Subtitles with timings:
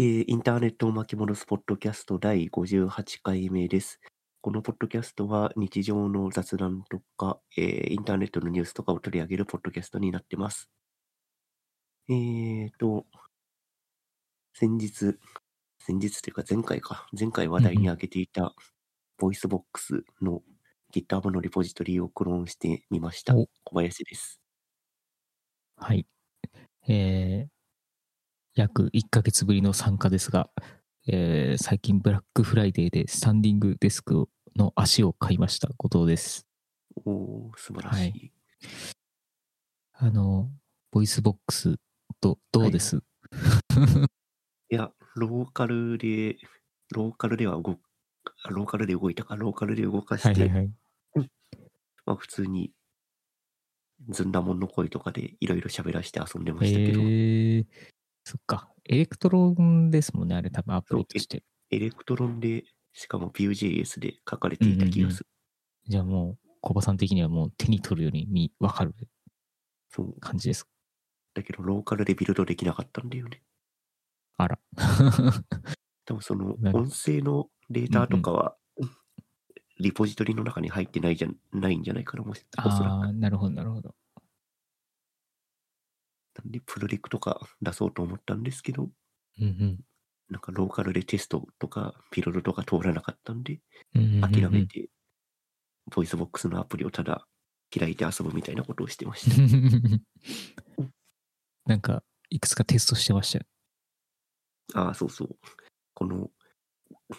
[0.00, 3.98] えーインターネットを巻き戻すポッドキャスト第58回目です。
[4.40, 10.70] このポッドキャストは日常の雑談とか、えーインターネットのニュースとかを取り上げるポッドキャストになってます。
[12.08, 13.06] えーと、
[14.52, 15.18] 先日、
[15.80, 18.54] 先日というか前回か、前回話題に挙げていた
[19.18, 20.42] VOICEVOX の
[20.94, 23.34] GitHub のリポジトリをクローンしてみました。
[23.36, 24.40] お小林です。
[25.76, 26.06] はい。
[26.88, 27.57] えー、
[28.58, 30.50] 約1ヶ月ぶりの参加ですが、
[31.06, 36.44] えー最近ブラックフライデーでスタンディングデスクの足を買いました、後藤です。
[37.04, 38.00] おー、素晴らしい。
[38.00, 38.32] はい。
[39.92, 40.50] あの、
[40.90, 41.76] VOICEVOX
[42.20, 42.96] とどうです、
[44.70, 44.74] い。
[44.74, 46.36] や、ローカルで、
[46.92, 47.78] ローカルでは動
[48.50, 50.62] ローカルで動いたか、ローカルで動かして、はい、はいは
[51.22, 51.30] い。
[52.06, 52.72] まあ普通に、
[54.08, 57.66] ずんだもんの声とかでいろいろ喋らせて遊んでましたけど、えー、
[58.28, 58.68] そっか。
[58.84, 61.42] Electronですもんね、あれ多分アプリとして。
[61.70, 65.26] Electron で、しかも Vue.js で書かれていた気がする。
[65.86, 68.94] じゃあもう、小林さん的にはもう手に取るように見わかる
[69.88, 70.20] そう。
[70.20, 70.66] 感じです。
[71.32, 73.42] だけど、ローカルでビルドできなかったんだよね。
[74.36, 74.58] あら。
[76.04, 78.58] 多分その音声のデータとかは、
[79.80, 82.92] リポジトリの中に入ってないじゃんないんじゃないかな、もしおそらく。
[82.92, 83.94] ああ、なるほど、なるほど。
[86.38, 88.88] なんで、プルリクとか出そうと思ったんですけど、
[89.40, 89.78] うん
[90.30, 93.60] なんかローカルでテストとかビルドとか通らなかったんで、
[93.94, 94.30] うんうんうんうん。
[94.30, 94.90] 諦めて、
[95.90, 97.26] VOICEVOX のアプリをただ
[97.76, 99.36] 開いて遊ぶみたいなことをしてました。
[101.64, 103.46] なんか、いくつかテストしてましたよ。
[104.74, 105.38] ああ、そうそう。
[105.94, 106.30] この、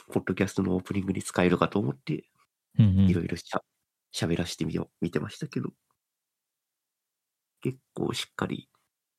[0.09, 2.29] ポッドキャストのオープニングに使えるかと思って、
[2.77, 3.63] うんうんいろいろしゃ
[4.13, 5.73] 喋らしてみよう、見てましたけど、
[7.61, 8.69] 結構しっかり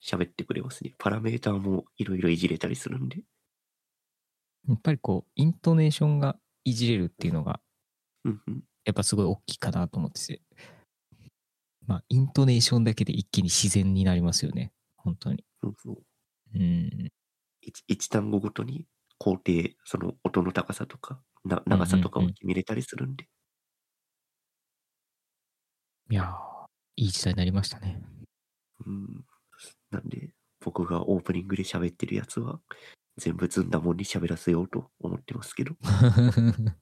[0.02, 0.94] 喋ってくれますね。
[0.98, 3.22] パラメーターもいろいろいじれたりするんで。
[4.68, 7.60] やっぱりこう、イントネーションがいじれるっていうのが、
[8.24, 8.62] うんうん。
[8.84, 10.42] やっぱすごい大きいかなと思ってて。
[11.86, 14.72] まあ、イントネーションだけで一気に自然になりますよね。
[14.96, 15.44] 本当に。
[15.62, 15.96] そうそう。
[16.54, 17.10] うん。
[17.62, 18.86] 一一単語ごとに
[19.18, 23.28] 工程、その音の高さとか、な長さとかを決めれたりするんで。
[26.10, 26.66] いやー、
[26.96, 28.02] いい時代になりましたね。
[28.86, 29.24] うん。
[29.90, 30.30] なんで、
[30.60, 32.60] 僕がオープニングで喋ってるやつは、
[33.16, 35.76] 全部ずんだもんに喋らせようと思ってますけど。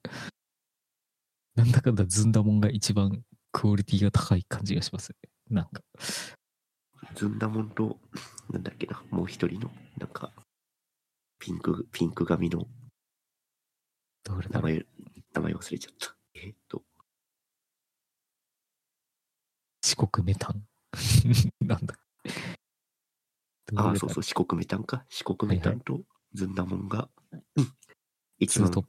[1.55, 5.17] なんだかんだずんだもんが一番クオリティが高い感じがしますね。
[5.49, 5.81] なんか。
[7.15, 7.99] ずんだもんと、
[8.49, 10.31] なんだっけな、もう一人の、なんか、
[11.39, 12.67] ピンク、ピンク髪の
[14.25, 14.85] 名どれだろう前、
[15.33, 16.15] 名前忘れちゃった。
[16.35, 16.83] えーっと、
[19.81, 20.63] 四国メタン。
[21.65, 21.95] なんだ。
[23.75, 25.05] ああ、そうそう、四国メタンか。
[25.09, 26.01] 四国メタンと
[26.33, 27.09] ずんだもんが、
[27.55, 27.67] うん
[28.41, 28.85] 一番ツートッ、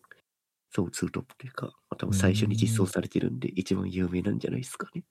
[0.70, 5.02] そう、ツートップというか、多分最初に実装されてるんで、一番有名なんじゃないですかね。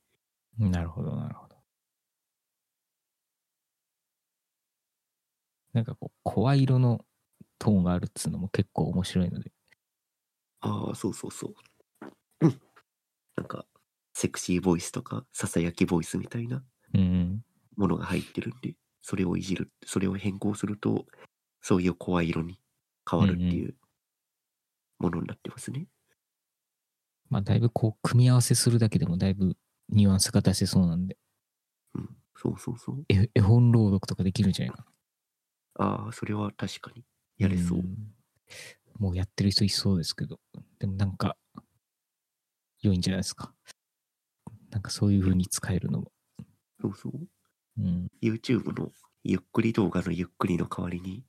[0.57, 1.57] なるほど、なるほど。
[5.73, 7.05] なんかこう、声色の
[7.59, 9.51] トーンがあるっつうのも結構面白いので。
[10.61, 11.55] ああ、そうそうそう。
[12.41, 12.61] うん。
[13.35, 13.65] なんか、
[14.13, 16.63] セクシーボイスとか、ささやきボイスみたいな
[16.93, 17.43] うん。
[17.75, 21.05] ものが入ってるんで、それをいじる、それを変更すると、
[21.61, 22.59] そういう声色に
[23.09, 23.75] 変わるっていう
[24.99, 25.87] ものになってますね。
[27.29, 29.55] まあ、だいぶこう、組み合わせするだけでもだいぶ
[29.89, 31.17] ニュアンスが出せそうなんで、
[31.95, 32.09] うん。
[32.35, 33.05] そうそうそう。
[33.09, 34.85] 絵絵本朗読とかできるんじゃないか
[35.77, 35.85] な。
[35.85, 37.03] ああ、それは確かに
[37.37, 37.79] やれそう。
[37.79, 38.13] ん
[38.97, 40.39] もうやってる人いそうですけど、
[40.79, 41.37] でもなんか、
[42.81, 43.53] 良いんじゃないですか。
[44.71, 46.11] なんかそういう風に使えるのも。
[46.81, 47.13] そうそう。
[47.79, 48.07] うん。
[48.21, 48.91] YouTube の
[49.23, 51.23] ゆっくり動画のゆっくりの代わりに、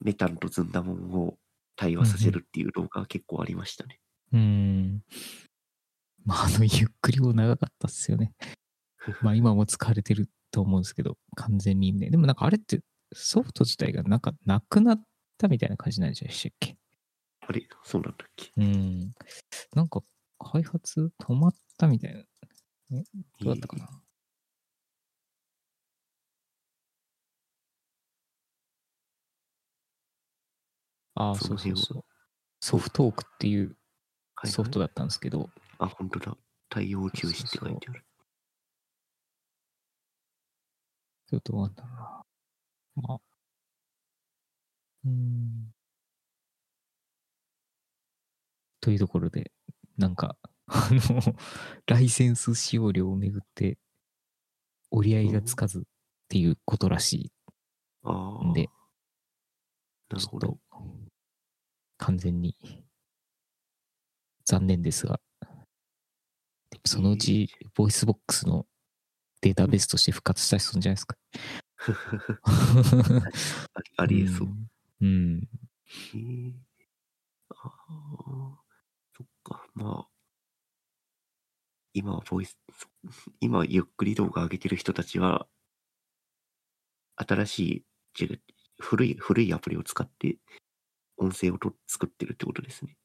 [0.00, 1.38] メタンとずんだもんを
[1.76, 4.00] 対話させるっていう動画が結構ありましたね。
[4.32, 5.02] うん。
[6.24, 8.32] まあ、あの、ゆっくりも長かったっすよね。
[9.22, 12.10] まあ、 今も使われてると思うんですけど、完全にね。
[12.10, 12.80] でもなんかあれって、
[13.12, 15.04] ソフト自体がなんかなくなっ
[15.38, 16.76] たみたいな感じなんでしたっけ？
[17.46, 17.66] あれ？
[17.84, 18.50] そうなんだっけ？
[18.56, 19.14] うん。
[19.74, 20.02] なんか、
[20.38, 22.20] 開発止まったみたいな。
[22.98, 23.04] え？
[23.40, 23.88] どうだったかな、
[31.14, 32.04] ああ、そうそうそう。
[32.60, 33.76] ソフトークっていう
[34.36, 36.36] はいはいソフトだったんですけど、あ、本当だ。
[36.68, 38.04] 対応休止って書いてある。
[41.26, 42.22] ちょっとどうなんだな。
[42.96, 43.20] まあ。
[45.04, 45.74] うーん。
[48.80, 49.50] というところで、
[49.96, 50.36] なんか、
[50.66, 50.98] あの、
[51.86, 53.78] ライセンス使用料をめぐって、
[54.90, 55.82] 折り合いがつかずっ
[56.28, 57.32] ていうことらし
[58.02, 58.44] ああ。
[58.44, 58.68] いんで、
[60.08, 60.58] なるほど
[62.04, 62.54] 完全に。
[64.44, 65.18] 残念ですが。
[66.84, 68.66] そのうち、 VOICEVOX の
[69.40, 71.16] データベースとして復活したりするんじゃないですか。
[73.96, 74.48] ありえそう。
[75.00, 75.36] うん。
[75.38, 75.48] う
[77.48, 77.72] ああ、
[79.16, 79.66] そっか。
[79.72, 80.08] まあ、
[81.94, 82.86] 今はボイス、そ
[83.40, 85.48] 今ゆっくり動画上げてる人たちは、
[87.16, 87.84] 新しい、
[88.78, 90.36] 古い、古いアプリを使って
[91.16, 92.96] 音声をと作ってるってことですね。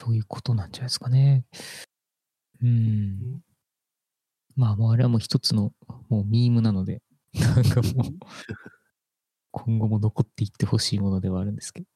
[0.00, 1.44] そういうことなんじゃないですかね。
[2.62, 3.40] うん。
[4.56, 5.72] まあもうあれはもう一つの
[6.08, 7.02] もうミームなので、
[7.34, 8.12] なんかもう
[9.50, 11.86] 今後も残っていってほしいものではあるんですけど。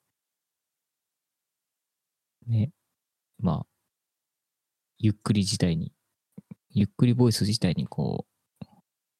[2.46, 2.72] ね。
[3.38, 3.66] まあ、
[4.98, 5.92] ゆっくり自体に、
[6.70, 8.26] ゆっくりボイス自体にこ
[8.62, 8.66] う、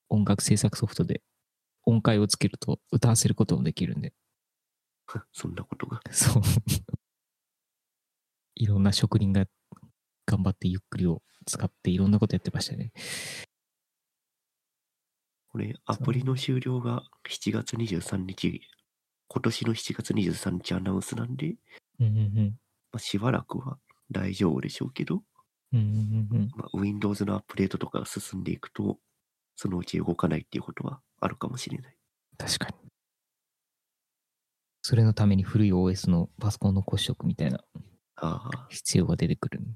[0.08, 1.22] 音楽制作ソフトで
[1.84, 4.12] 音階をつけると歌わせることもできるんで、
[5.32, 6.00] そんなことが。
[6.10, 6.42] そう。
[8.54, 9.46] いろんな職人が
[10.26, 12.92] 頑張ってゆっくりを使っていろんなことやってましたね。
[15.50, 18.60] これ、アプリの終了が7月23日、
[19.28, 21.56] 今年の7月23日アナウンスなんで、
[22.00, 22.58] うんうん
[22.92, 23.78] まあ、しばらくは
[24.10, 25.22] 大丈夫でしょうけど、
[25.72, 25.80] うん。
[25.80, 26.50] うんうんうんうん。
[26.54, 28.98] まあ、Windows のアップデートとかが進んでいくと、
[29.56, 31.96] そのうち動かないっていうことはあるかもしれない。
[32.36, 32.87] 確かに。
[34.82, 37.60] それのために古い OS のパソコンの骨色みたいな
[38.16, 39.70] ああ、必要が出てくるんで。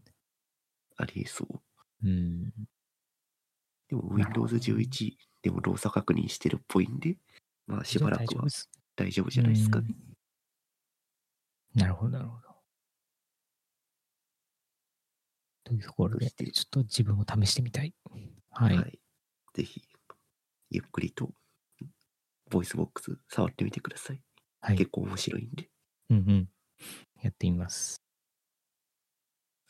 [0.97, 1.61] ありえそう。
[2.05, 2.53] うん。
[3.89, 5.13] でも Windows 11
[5.43, 7.17] でも動作確認してるっぽいんで、
[7.67, 8.47] まあしばらくは
[8.97, 9.87] 大丈夫じゃないですかね。
[9.89, 10.13] うん
[11.75, 12.53] なるほど、なるほど。
[15.65, 17.95] というところで、ちょっと自分も試してみたい。
[18.51, 18.77] はい。
[18.77, 18.99] はい。
[19.55, 19.83] ぜひ、
[20.71, 21.31] ゆっくりと、
[22.51, 24.21] VOICEVOX 触ってみてください。
[24.63, 24.79] はい。
[24.79, 25.69] 結構面白いんで。
[26.11, 26.49] うんうん。
[27.23, 28.01] やってみます。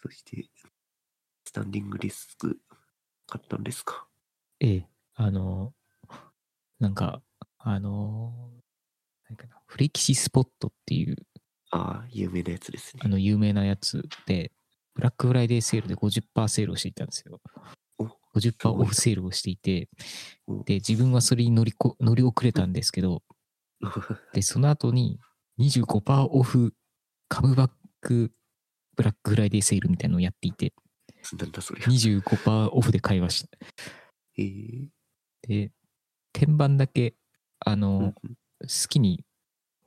[0.02, 0.46] そして、
[1.46, 2.58] スタンディングディスク
[3.26, 4.06] 買ったんですか？
[4.60, 5.72] ええ、あの、
[6.78, 7.22] なんか、
[7.58, 8.50] あの、
[9.28, 11.16] 何かな、フレキシスポットっていう、
[11.70, 13.08] ああ、有名なやつですねあ。
[13.08, 14.52] の、有名なやつで、
[14.94, 17.40] ブラックフライデーセールで50%セールをしていたんですよ。
[17.98, 18.04] お
[18.34, 19.88] 50%すごいオフセールをしていて
[20.46, 23.22] お、で、自分はそれに乗りこ乗り遅れたんですけど、
[24.32, 25.18] で、その後に
[25.58, 26.74] 25%オフ
[27.28, 27.70] カムバッ
[28.00, 28.32] ク
[28.96, 30.72] ブラックフライデーセールみたいなのをやっていて、
[31.38, 31.82] なんだそれ。
[31.82, 33.58] 25%オフで買いました。
[34.38, 34.88] えー
[35.42, 35.72] で、
[36.32, 37.14] 天板だけ、
[37.58, 38.12] あの、うんうん
[38.62, 39.24] 好きに、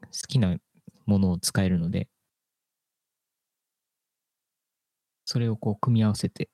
[0.01, 0.57] 好きな
[1.05, 2.09] ものを使えるので、
[5.23, 6.49] それをこう組み合わせて、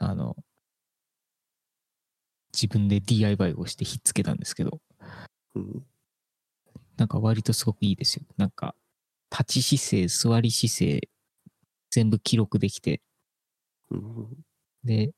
[0.00, 0.34] あの、
[2.52, 4.80] 自分で DIY をしてひっつけたんですけど、
[5.54, 5.86] うん
[7.00, 8.26] なんか割とすごくいいですよ。
[8.36, 8.74] なんか、
[9.30, 11.08] 立ち姿勢、座り姿勢、
[11.90, 13.00] 全部記録できて、
[13.90, 14.28] うん。
[14.84, 15.12] で、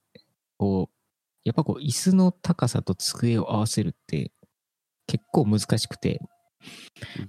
[0.58, 0.94] こう、
[1.44, 4.31] やっぱこう、椅子の高さと机を合わせるって
[5.08, 6.20] 結構難しくて、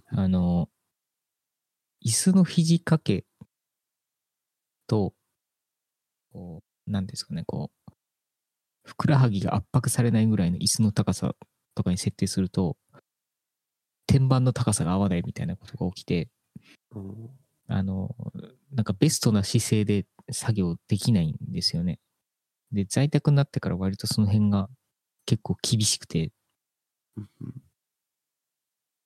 [0.09, 0.69] あの、
[2.05, 3.25] 椅子の肘掛け
[4.85, 5.15] と、
[6.31, 7.91] こう、なんですかね、こう、
[8.83, 11.35] ふくらはぎが圧迫されないぐらいの椅子の高さ
[11.73, 12.77] とかに設定すると、
[14.07, 16.29] 天板の高さが合わないみたいなことが起きて、
[16.95, 17.29] うん
[17.67, 18.15] あの、
[18.71, 21.99] なんかベストな姿勢で作業できないんですよね。
[22.71, 24.69] で、在宅になってから割とその辺が
[25.25, 26.31] 結構厳しくて、
[27.17, 27.27] うん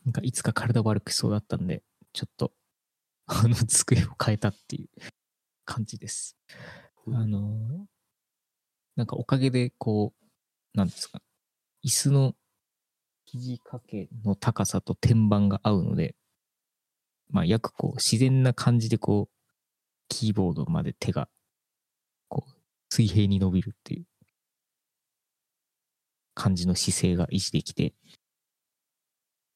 [0.05, 1.83] なんかいつか体悪くしそうだったんで、
[2.13, 2.53] ちょっと、
[3.25, 4.89] あの、机を変えたっていう
[5.65, 6.37] 感じです。
[7.05, 7.87] うんあの、
[8.95, 11.21] なんかおかげでこう、なんですか、
[11.83, 12.35] 椅子の
[13.29, 16.15] 肘掛けの高さと天板が合うので、
[17.29, 19.33] まあ、約こう、自然な感じでこう、
[20.07, 21.27] キーボードまで手が、
[22.29, 22.51] こう、
[22.89, 24.05] 水平に伸びるっていう
[26.33, 27.93] 感じの姿勢が維持できて、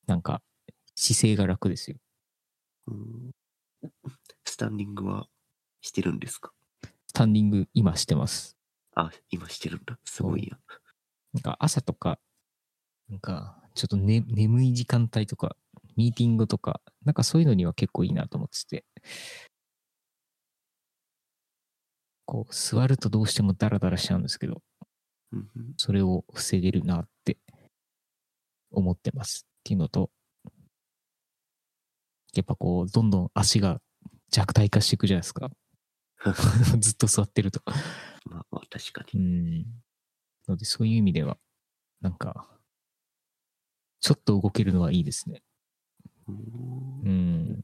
[0.06, 0.42] なんか、
[0.96, 1.98] 姿勢が楽ですよ。
[2.88, 3.32] うん
[4.46, 5.28] スタンディングは
[5.80, 6.52] してるんですか？
[7.08, 8.58] スタンディング今してます。
[8.96, 9.98] あ、今してるんだ。
[10.04, 10.58] すごいや。
[11.34, 12.20] なんか朝とか、
[13.10, 15.56] なんかちょっと、ね、眠い時間帯とか、
[15.96, 18.86] ミーティングとか、なんかそういうのには結構いいなと思ってて。
[22.26, 24.62] こう、座るとどうしてもダラダラしちゃうんですけど、
[25.78, 27.38] それを防げるなって
[28.72, 29.46] 思ってます。
[29.48, 30.10] っていうのと、
[32.34, 33.82] やっぱこう、どんどん足が
[34.30, 35.50] 弱体化していくじゃないですか。
[36.80, 37.62] ずっと座ってると。
[38.26, 39.62] まあまあ、確かうに。
[39.62, 39.66] ん。
[40.48, 41.38] ので、そういう意味では、
[42.00, 42.48] なんか、
[44.02, 45.42] ちょっと動けるのはいいですね。
[46.28, 47.64] うんうん。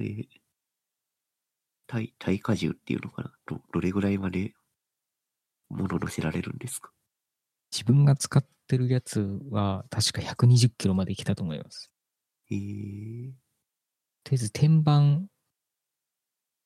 [0.00, 0.26] えー、
[1.86, 3.32] 耐、耐荷重っていうのかな？
[3.46, 4.52] ど、どれぐらいまで
[5.70, 6.90] 物乗せられるんですか？
[7.70, 11.90] 自分が使ってるやつは確か120キロまで来たと思います。
[12.50, 13.30] えー、
[14.24, 15.22] とりあえず天板、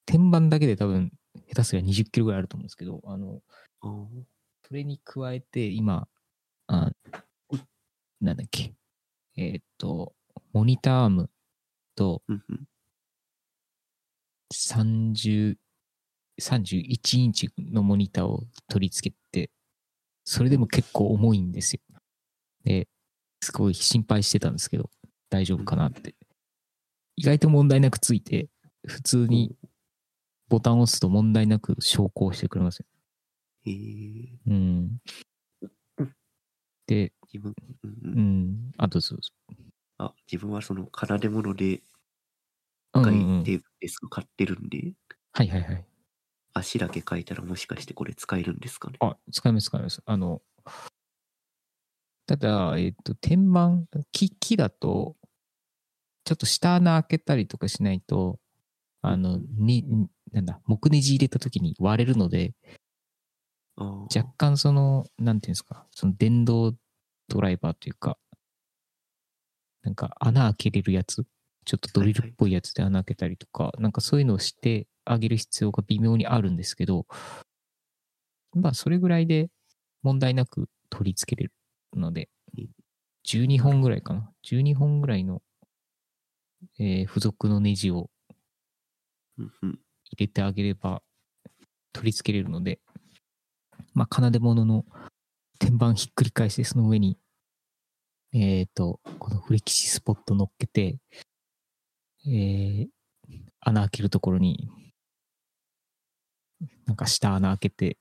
[0.06, 1.12] 天板だけで多分
[1.48, 3.42] 下手すりゃ20キロぐらいあると思うんですけど、あの、
[3.82, 6.08] それに加えて今、あ
[8.26, 8.74] なんだっけ、
[9.36, 10.12] えーっと、
[10.52, 11.30] モニターアーム
[11.94, 12.66] とうんうん。
[14.52, 15.56] 30、
[16.40, 19.50] 31インチのモニターを取り付けて、
[20.24, 21.80] それでも結構重いんですよ。
[22.64, 22.88] で、
[23.40, 24.90] すごい心配してたんですけど、
[25.30, 26.14] 大丈夫かなって。
[27.16, 28.48] 意外と問題なくついて、
[28.86, 29.56] 普通に
[30.48, 32.86] ボタンを押すと問題なく昇降してくれますよ。
[33.66, 34.98] えー、うん。
[36.86, 37.54] で、自分、
[37.84, 38.20] うんう、うん。
[38.20, 39.32] ん、あとそうそ
[39.98, 41.82] あ、自分はその奏で物で
[42.94, 42.98] う。
[42.98, 44.94] うん書いうんうん、てデスク買ってるんで、
[45.32, 45.84] はいはいはい。
[46.54, 48.96] 足だけ書いたらもしかしてこれ使えるんですかね？
[49.00, 50.02] あ、使います使います。
[50.06, 50.40] あの、
[52.26, 55.16] ただ、えっ、と、天板、木、木だと、
[56.24, 58.38] ちょっと下穴開けたりとかしないと、
[59.02, 59.84] あの、に、
[60.32, 62.54] なんだ、木ネジ入れた時に割れるので、
[64.14, 66.74] 若干その、なんていうんですか、その電動
[67.28, 68.18] ドライバーというか、
[69.82, 71.24] なんか穴開けれるやつ、
[71.64, 77.06] ちょっとドリルっぽいやつで穴開けたりとか、なんかそういうのをしてあげる必要が微妙にあるんですけど、
[78.54, 79.50] まあそれぐらいで
[80.02, 81.52] 問題なく取り付けれる
[82.00, 82.68] のでうん、
[83.26, 84.30] 12本ぐらいかな。
[84.44, 85.42] 12本ぐらいの、
[86.78, 88.10] えー付属のネジを。
[89.38, 91.02] 入れてあげれば
[91.92, 92.80] 取り付けれるので、
[93.94, 94.84] まあ、奏で物の
[95.66, 97.18] 天板ひっくり返して、その上に、
[98.32, 100.98] えっ、と、このフレキシスポット乗っけて、
[102.24, 102.86] えー
[103.58, 104.70] 穴開けるところに、
[106.84, 107.98] なんか下穴開けて、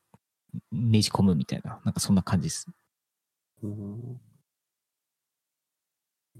[0.71, 2.67] ねじ込むみたいな、なんかそんな感じです。
[3.63, 3.71] おー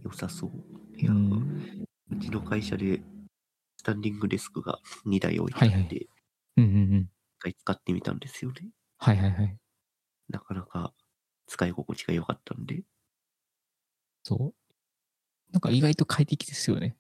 [0.04, 0.52] 良さそう。
[0.96, 1.88] いうや、ん。
[2.12, 3.02] うちの会社で
[3.78, 4.78] スタンディングデスクが
[5.08, 6.08] 2台置いてあって、はいはい一
[6.58, 7.10] うんうんうん。
[7.40, 8.70] 回使ってみたんですよね。
[9.00, 9.58] はいはいはい。
[10.30, 10.94] なかなか
[11.48, 12.84] 使い心地が良かったんで、
[14.24, 14.54] そう。
[15.52, 16.98] なんか意外と快適ですよね。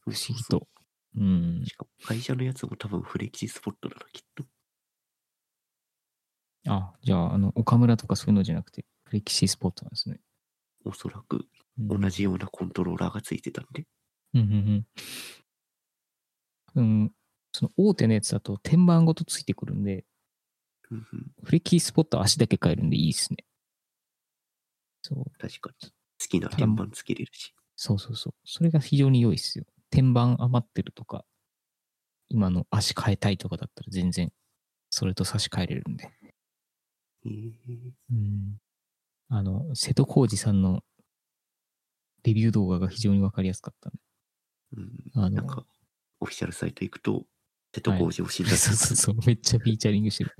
[0.00, 0.68] 不思議と。
[1.16, 1.64] うん。
[1.66, 4.44] しかも会社のやつも多分フレキシスポットだな、きっと。
[6.68, 10.20] あ、じゃあ、あの、岡村とかそういうのじゃなくて、フレキシスポットなんですね。
[10.84, 11.46] おそらく
[11.78, 13.84] うん同じようなコントローラーがついてたんで。
[14.34, 14.86] うんうん
[16.76, 16.82] うん。
[16.82, 17.12] うん、
[17.52, 20.04] その大手のやつだと天板ごとついてくるんで、
[20.90, 23.38] うんうんフレキシスポットは足だけ変えるんでいいですね。
[25.04, 25.90] そう、確かに。
[26.18, 27.54] 好きな天板つけれるし。
[27.76, 28.34] そうそうそう。
[28.44, 29.66] それが非常に良いですよ。
[29.90, 31.26] 天板余ってるとか、
[32.30, 34.32] 今の足変えたいとかだったら全然、
[34.88, 36.10] それと差し替えれるんで。
[37.26, 37.52] えー
[38.12, 38.56] うん。
[39.28, 40.82] あの、瀬戸康史さんの
[42.22, 43.98] レビュー動画が非常にわかりやすかったんで。
[45.16, 45.66] うん、あのなんか、
[46.20, 47.26] オフィシャルサイト行くと、
[47.74, 50.34] 瀬戸康史を信頼そうそうそう、めっちゃフィーチャリングしてる。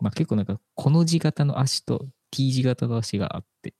[0.00, 3.74] まあ結構なんか、この字型の足と T 字型の足があって、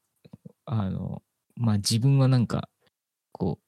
[0.65, 1.23] あの、
[1.57, 2.69] まあ自分はなんか、
[3.33, 3.65] こう、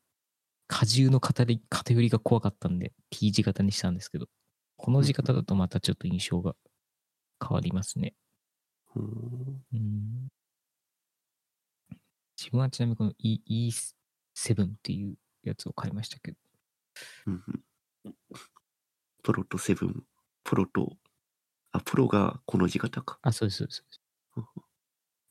[0.73, 4.27] 荷重の偏り偏りが怖かったんで T 字型にしたんですけど、
[4.77, 6.55] この字型だとまたちょっと印象が
[7.41, 8.15] 変わりますね。
[8.95, 9.65] うん。
[9.73, 10.29] うん。
[12.39, 13.69] 自分はちなみにこの E-
[14.35, 16.39] E7 っていうやつを買いましたけど、
[17.27, 17.35] うん。
[17.35, 18.15] うん
[19.23, 20.03] プロとセブン、
[20.45, 20.97] プロと、
[21.73, 23.19] あ、プロがこの字型か。
[23.23, 23.77] あ、そうです、そうです。
[23.77, 24.01] そうです
[24.37, 24.65] うん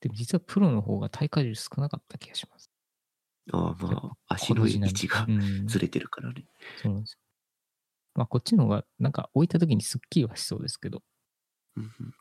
[0.02, 2.72] でも実はプロの方が耐荷重少なかった気がします。
[3.52, 6.46] ああ、まあ、足の位置がうん、ずれてるからね。
[6.82, 7.20] そうなんですよ。
[8.16, 11.02] まあこっちの方がなんか置いた時にすっきりはしそうですけど、
[11.76, 12.14] うんうん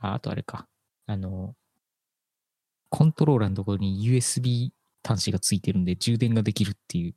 [0.00, 0.68] ああとあれか、
[1.06, 1.54] あの、
[2.90, 4.70] コントローラーのところに USB
[5.02, 7.14] 端子がついてるんで充電ができるっていう、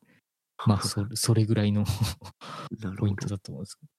[0.66, 1.84] まあそれ それぐらいの
[2.98, 3.27] ポイント。
[3.27, 3.92] だと思うんですけど。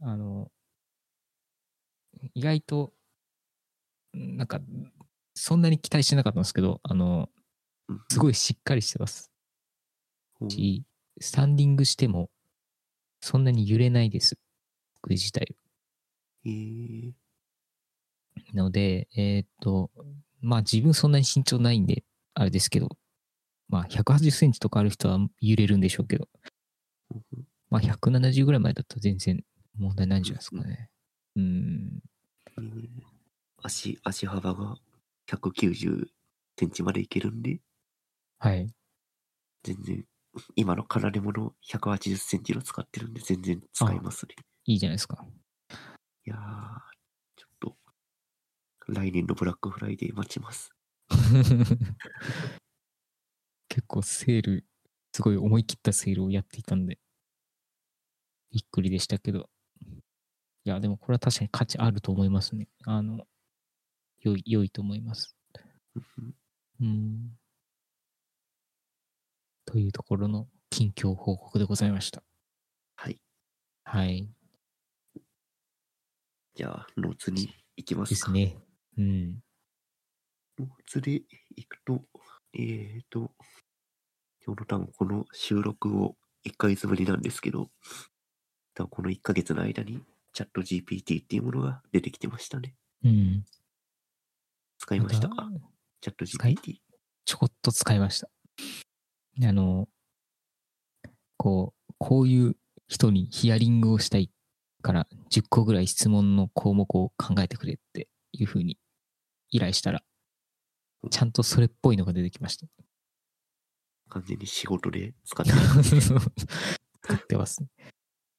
[0.00, 0.50] あの、
[2.34, 2.92] 意外と、
[4.12, 4.60] なんか、
[5.34, 7.28] そんなに期待してなかったんですけど、あの、
[8.08, 8.18] すい。
[8.18, 9.30] ごいしっかりしてます
[10.40, 10.84] うんし、
[11.20, 12.30] スタンディングしても、
[13.20, 14.36] そんなに揺れないです。
[15.02, 15.56] これ自体。
[16.44, 17.12] えー
[18.54, 19.90] ので、えーっと、
[20.40, 22.04] まあ自分そんなに身長ないんで、
[22.34, 22.88] あれですけど、
[23.68, 26.28] まあ180センチとかある人は揺れるんでしょうけど、
[27.68, 29.44] まあ170ぐらいまでだったら全然
[29.76, 30.90] 問題ないんじゃないですかね。
[31.36, 32.02] うん。
[32.58, 32.88] えー
[33.62, 34.76] 足、足幅が
[35.26, 36.06] 190
[36.58, 37.60] センチまでいけるんで、
[38.38, 38.72] はい。
[39.62, 40.04] 全然、
[40.56, 44.34] 今のカラレモの180センチの使ってるんで全然使いますね。
[44.64, 45.26] いいじゃないですか。
[46.26, 46.38] いやー、
[47.36, 47.76] ちょっと、
[48.88, 50.70] 来年のブラックフライデー待ちます。
[53.68, 54.66] 結構セール、
[55.12, 56.98] すごい思い切ったセールをやっていたんで、
[58.50, 59.50] びっくりでしたけど。
[60.70, 62.68] いや、でもこれは確かに価値あると思いますね。
[62.84, 63.26] あの、
[64.20, 65.36] 良い、良いと思います。
[65.96, 66.34] うん
[66.80, 67.30] うん。
[69.66, 72.22] というところの近況報告でございました。
[72.94, 73.20] はい。
[73.82, 74.28] はい。
[76.54, 78.10] じゃあ、ノーツに行きまか。
[78.10, 78.56] ですすね。
[78.96, 79.40] うん。
[80.56, 81.22] ノーツで
[81.56, 82.04] 行くと、
[82.54, 83.32] えーと、
[84.46, 86.14] 今日の多分この収録を
[86.46, 87.72] 1ヶ月ぶりなんですけど、
[88.74, 90.00] 多分この1ヶ月の間に
[90.32, 92.74] チャット GPT っていうものが出てきてましたね。
[93.04, 93.44] うん。
[94.78, 95.28] 使いました？
[95.28, 95.50] まかた？
[96.00, 96.76] チャット GPT。
[97.24, 98.28] ちょこっと使いました。
[99.42, 99.88] あの、
[101.36, 102.56] こう、こういう
[102.88, 104.30] 人にヒアリングをしたい
[104.82, 108.78] から10個ぐらい質問の項目を考えてくれっていうふうに
[109.50, 110.02] 依頼したら、
[111.10, 112.66] ちゃんとそれっぽいのが出てきました。
[114.10, 115.96] 完全に仕事で使ってます。
[117.02, 117.62] 使ってます。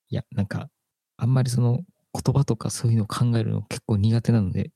[0.09, 0.69] いや、なんか、
[1.21, 1.81] あんまりその
[2.13, 4.71] 言葉とかそういうのを考えるの結構苦手なので、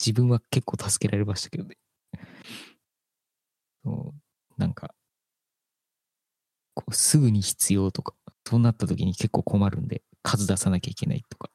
[0.00, 1.76] 自分は結構助けられましたけどね。
[3.84, 4.14] そう
[4.56, 4.94] なんか、
[6.72, 8.14] こうすぐに必要とか、
[8.46, 11.50] そうなった時に結構困るんで、数出さなきゃいけないとか、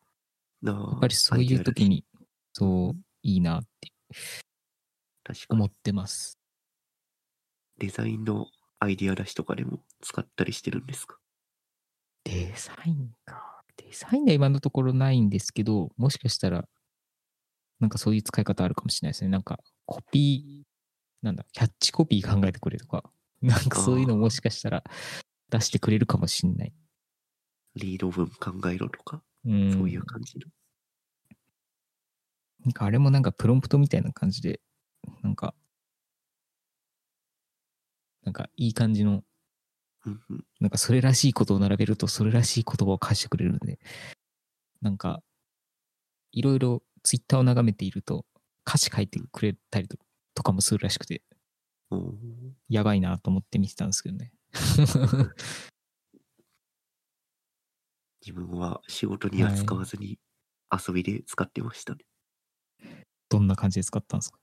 [0.62, 2.06] なやっぱりそういう時に、
[2.54, 3.92] そう、いいなって
[5.24, 6.38] 確かに思ってます。
[7.80, 8.46] デザインの
[8.80, 11.18] アイディア出しとかでも使ったりしてるんですか？
[12.24, 13.51] デザインか。
[13.78, 16.68] デザインは今のところないんですけど、もしかしたら、
[17.80, 19.30] なんかそういう使い方あるかもしれないですね。
[19.30, 23.04] なんか、コピー、なんだ、キャッチコピー考えてくれとか、
[23.42, 24.84] なんかそういうのもしかしたら
[25.50, 26.74] 出してくれるかもしれない。
[27.76, 29.74] リード文考えろとか、うん。
[29.74, 30.48] そういう感じの？
[32.64, 34.62] なんかあれもなんかプロンプトみたいな感じで、
[35.24, 35.56] なんか、
[38.24, 39.24] なんかいい感じの、
[40.60, 43.80] なんかそれらしいことを並べるとそれらしい言葉を返してくれるので、
[44.82, 45.22] なんか、
[46.32, 48.26] いろいろツイッターを眺めていると
[48.68, 49.98] 歌詞書いてくれたりと
[50.34, 51.22] とかもするらしくて、
[51.92, 52.14] おー
[52.70, 54.32] やばいなと思って見てたんですけどね。
[58.22, 60.20] 自分は仕事には使わずに
[60.72, 62.06] 遊びで使ってましたね。
[63.30, 64.40] どんな感じで使ったんですか？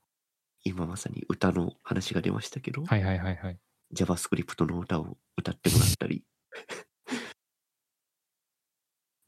[0.65, 3.59] 今まさに歌の話が出ましたけど、はいはいはいはい。
[3.95, 6.25] JavaScript の歌を歌ってもらったり、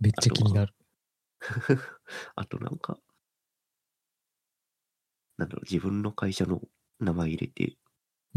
[0.01, 0.75] めっちゃ気になる。
[2.35, 2.99] あと なんか、
[5.39, 6.61] なんだろう、自分の会社の
[6.99, 7.77] 名前入れて、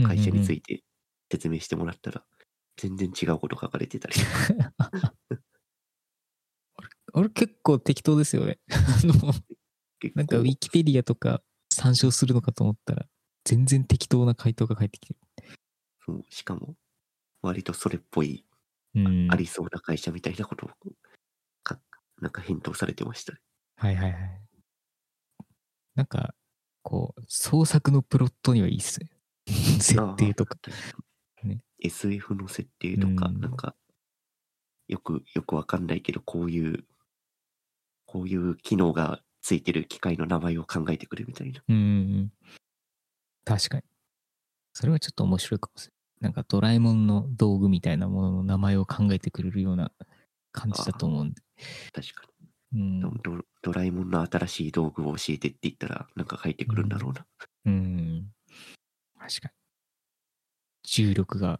[0.03, 0.83] 会社についいて
[1.31, 2.25] 説明してもらったら、
[2.77, 5.43] 全然違うこと書かれてたり、 て。
[7.15, 8.59] あれ結構適当ですよね。
[8.71, 9.13] あの
[9.99, 13.07] 結なんかウ構ィキペディアとか参照するのかと思ったら、
[13.45, 15.15] 全然適当な回答が返ってきて
[16.05, 16.75] そうしかも、
[17.41, 18.45] 割とそれっぽい。
[18.95, 20.69] ありそうな会社みたいなことを
[21.63, 21.79] か、
[22.21, 23.39] なんか返答されてましたね。
[23.77, 24.41] はいはいはい。
[25.95, 26.35] なんか、
[26.83, 29.09] こう、創作のプロットにはいいっすね。
[29.81, 30.57] 設定とか。
[31.43, 33.75] ね SF の設定とか、うんなんか、
[34.87, 36.85] よく、よくわかんないけど、こういう、
[38.05, 41.63] こういう機能がついてる機械の名前を考えてくれみたいな。
[41.67, 42.31] うん。
[43.43, 43.83] 確かに。
[44.73, 45.92] それはちょっと面白いかもしれ
[46.23, 46.29] ない。
[46.29, 49.91] なんかドラえもんの道具みたいなものの名前を考えてくれるような
[50.51, 51.41] 感じだと思うんで。
[51.93, 52.27] 確か
[52.73, 53.01] うんに。
[53.01, 53.11] ド
[53.61, 57.25] ドラえもんの新しい道具を教えてって言ったら、なんか書いてくるんだろうな。
[57.65, 58.31] うん。
[59.19, 59.53] 確かに。
[60.83, 61.59] 重力が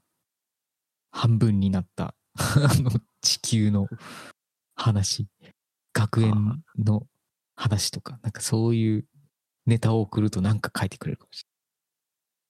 [1.12, 3.88] 半分になった、 あの、地球の
[4.76, 5.28] 話、
[5.94, 7.08] 学園の
[7.56, 9.08] 話とか、なんかそういう
[9.66, 11.46] ネタを送るとなんか書いてくれるかもし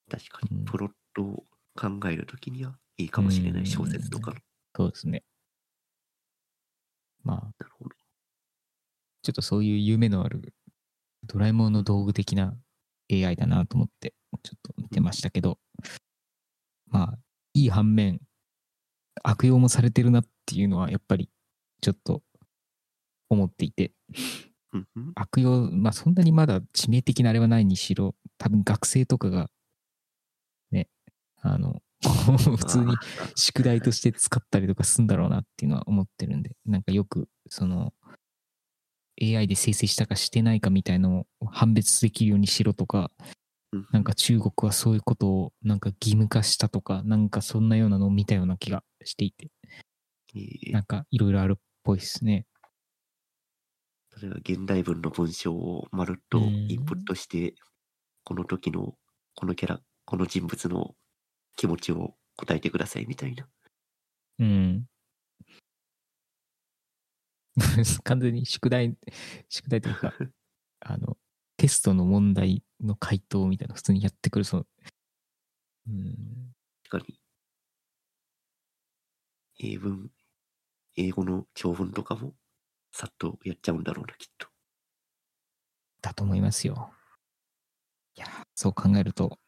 [0.10, 1.43] 確かに、うんプロットを
[1.75, 4.33] 考えるときにはいいかもしれない小説とか。
[4.75, 5.23] そうですね。
[7.23, 7.95] まあ、なるほど。
[9.21, 10.53] ちょっとそういう夢のある
[11.25, 12.53] ドラえもんの道具的な
[13.12, 15.57] AI だなと思ってちょっと見てましたけど、
[16.88, 17.17] まあ、
[17.53, 18.19] いい反面、
[19.23, 21.29] 悪用もされてるなっていうのはやっぱり
[21.81, 22.21] ちょっと
[23.29, 23.93] 思っていて、
[25.15, 29.47] 悪用、まあそんなにまだ致命的なあれはないにしろ、多分学生とかが、ね、
[31.43, 32.95] あの、 普通に
[33.36, 37.93] 宿題として使ったりとかするんだろうなっていうのは思ってるんで、なんかよく、その、
[39.21, 43.12] AI で生成したかしてないかみたいのを判別できるようにしろとか、
[43.71, 43.88] うん。
[43.91, 49.49] なんか中国はそういうことをなんか義務化したとか、なんかそんなようなのを見たような気がしていて、
[50.36, 50.39] え。
[50.69, 52.45] ーなんかいろいろあるっぽいですね。
[54.15, 56.71] それは現代文の文章をまるっとうん。
[56.71, 57.56] インプットして、
[58.23, 58.95] この時の
[59.36, 60.95] このキャラ、この人物の
[61.55, 63.47] 気持ちを答えてくださいみたいな。
[64.39, 64.87] うん。
[68.03, 68.97] 完全に宿題、
[69.49, 70.13] 宿題というか、
[70.81, 71.17] あの、
[71.57, 74.67] テストの問題の回答みたいなの普通にやってくる、その、
[75.87, 76.55] うん、
[76.89, 77.19] 確かに。
[79.59, 80.11] 英文、
[80.95, 82.35] 英語の長文とかも
[82.91, 84.47] さっとやっちゃうんだろうな、きっと。
[86.01, 86.91] だと思いますよ。
[88.15, 89.39] いや、そう考えると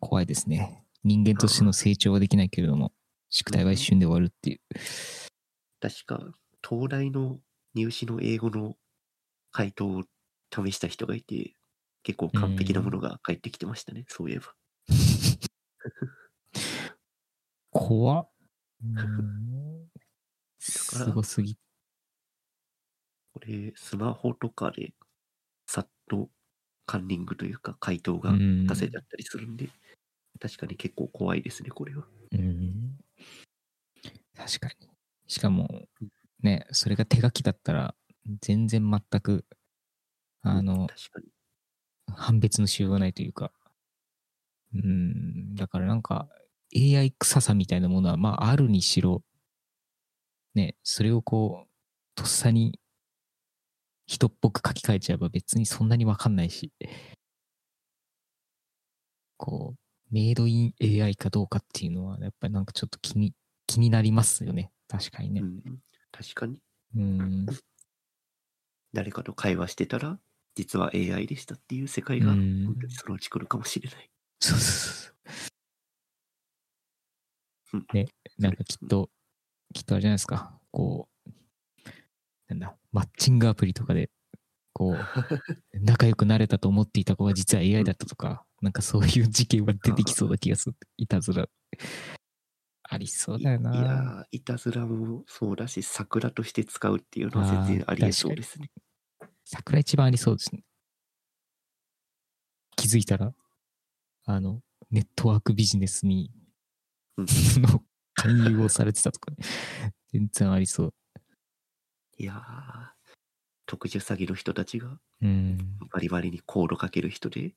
[0.00, 0.87] 怖いですね。
[1.08, 2.92] 人間としての成長はできないけれども、
[3.30, 4.60] 宿題は一瞬で終わるっていう。
[5.80, 6.20] 確か、
[6.68, 7.40] 東大の
[7.74, 8.76] 入試の英語の
[9.50, 10.02] 回答を
[10.54, 11.54] 試した人がいて、
[12.02, 14.54] 結構完璧なものが返ってきてましたね、そういえば。
[17.70, 18.30] 怖っ。
[20.58, 21.56] すごすぎ。
[23.32, 24.92] これ、スマホとかで
[25.66, 26.28] さっと
[26.86, 29.70] カンニングというか回答がうん出せちゃったりするんで、
[30.38, 32.04] 確かに結構怖いですね、これは。
[32.32, 32.98] うん。
[34.36, 34.88] 確かに。
[35.26, 35.86] しかも、
[36.42, 37.94] ね、それが手書きだったら、
[38.40, 39.44] 全然全く、
[40.42, 40.88] あの。
[42.14, 43.52] 判別のしようがないというか、
[44.74, 46.28] うん、だからなんか、
[46.74, 49.22] AI 臭さみたいなものは、まあ、あるにしろ、
[50.54, 51.68] ね、それをこう、
[52.14, 52.80] とっさに
[54.06, 56.72] 人っぽく書き換えちゃえば別にそんなにわかんないし、
[59.36, 59.78] こう、
[60.10, 63.34] メイドイン AI かどうかっていうのは、やっぱりなんかちょっと気に、
[63.66, 64.72] 気になりますよね。
[64.88, 65.44] 確かにねう。
[65.44, 65.62] ん、
[66.10, 66.60] 確かに。
[66.96, 67.46] うん。
[68.94, 70.18] 誰かと会話してたら、
[70.54, 74.10] 実は AI でしたっていう世界が、うん本当にそのうち来るかもしれない。
[74.40, 75.14] そうそうそう。
[77.74, 79.10] うんね、なんかきっと、
[79.74, 80.58] きっとあれじゃないですか。
[80.70, 81.30] こう、
[82.48, 84.10] なんだ、マッチングアプリとかで、
[84.78, 90.76] こう、仲良くなれたと思っていた子が実は AI だったとか、なんかそういう事件は出てきそうな気がする。
[90.96, 91.48] いたずら。
[92.90, 93.76] ありそうだよいな。
[93.76, 98.70] やー、いたずらもそうだし、桜として使うっていうのは全然ありえそうですね。
[99.44, 100.62] 桜一番ありそうですね。
[102.76, 103.34] 気づいたら、
[104.26, 106.30] あの、ネットワークビジネスに、
[107.16, 107.26] うん
[107.62, 107.82] の
[108.14, 109.38] 勧誘をされてたとかね。
[110.12, 110.94] 全然ありそう。
[112.16, 112.97] いやー、
[113.68, 115.58] 特殊詐欺の人たちがうん。
[115.92, 117.52] バリバリにコードかける人で、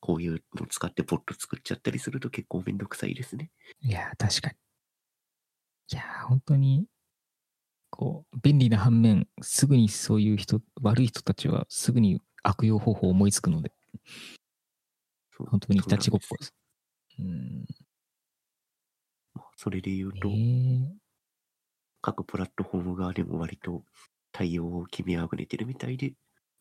[0.00, 3.50] こういうのを使ってボット作っちゃったりすると結構めんどくさいですね。
[3.82, 4.54] いや、確かに。
[5.92, 6.86] いや、本当に、
[7.90, 13.72] こう、便利な反面、すぐにそういう人、悪い人たちはすぐに悪用方法を思いつくので、
[15.36, 16.54] 本当にいたちごっこです。
[17.18, 17.66] うん。
[19.34, 20.94] まあそれで言うと、ね
[22.00, 23.84] 各プラットフォーム側でも割と
[24.32, 26.14] 対応を決めあぐねてるみたいで、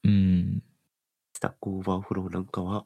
[0.04, 0.08] え。
[0.08, 0.64] うん。
[1.34, 2.86] Stack Overflow なんかは、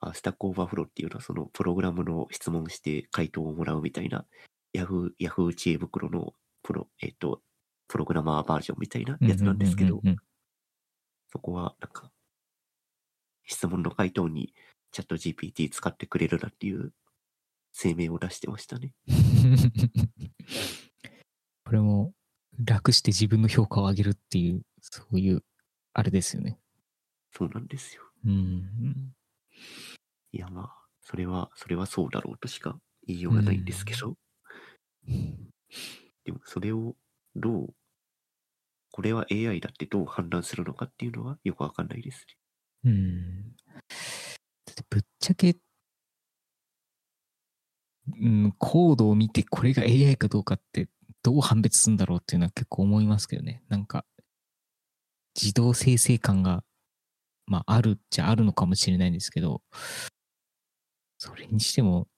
[0.00, 4.24] あ Stack Overflow っていうのはそのプログラムの質問して回答をもらうみたいな、
[4.72, 7.40] ヤフー、ヤフー知恵袋のプロ、えっ、と、
[7.88, 10.02] プログラマーバージョンみたいなやつなんですけど
[11.32, 12.10] そこはなんか、
[13.44, 14.52] 質問の回答に
[14.92, 16.92] チャット GPT 使ってくれるなっていう
[17.72, 18.92] 声明を出してましたね。
[21.64, 22.12] これも
[22.64, 25.44] 楽して自分の評価を上げるっていう、そういう、
[25.92, 26.58] あれですよね。
[27.32, 28.02] そうなんですよ。
[28.24, 29.14] うん。
[30.32, 34.16] いやまあ、それは、それはそうだろうとしか言いようがないんですけど、
[36.24, 36.94] でもそれを
[37.36, 37.74] どう、
[38.90, 42.26] これは AI だってどう判断するのかっていうのはよくわかんないです
[42.84, 42.90] ね。
[42.90, 43.56] うん。
[44.90, 45.56] ぶっちゃけ、
[48.20, 50.88] うん、コードを見てこれが AI かどうかって
[51.28, 53.62] どう判別するんだろうっていうのは結構思いますけどね。
[53.68, 54.06] なんか、
[55.38, 56.64] 自動生成感が、
[57.44, 59.60] まあ、あるっちゃあるのかもしれないんですけど、
[61.18, 62.08] それにしても、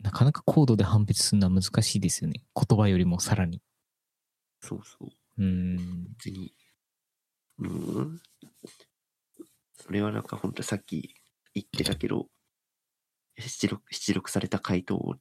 [0.00, 2.44] なかなかコードで判別するのは難しいですよね。
[2.54, 3.62] 言葉よりもさらに。
[4.60, 5.08] そうそう。
[5.38, 6.04] うん。
[6.18, 6.54] 別に、
[7.58, 8.20] うーん。
[9.78, 11.14] それはなんかほんとさっき
[11.54, 12.26] 言ってたけど、
[13.38, 15.16] 出力出力された回答を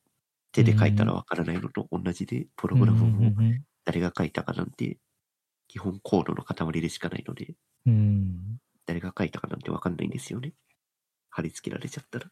[0.52, 4.98] 手で書いたらわからないのと同じで、プログラムもうん誰が書いたかなんて、
[5.68, 8.60] 基本コードの塊でしかないので、うん。
[8.86, 10.54] 誰が書いたかなんてわかんないんですよね。
[11.30, 12.28] 貼り付けられちゃったら。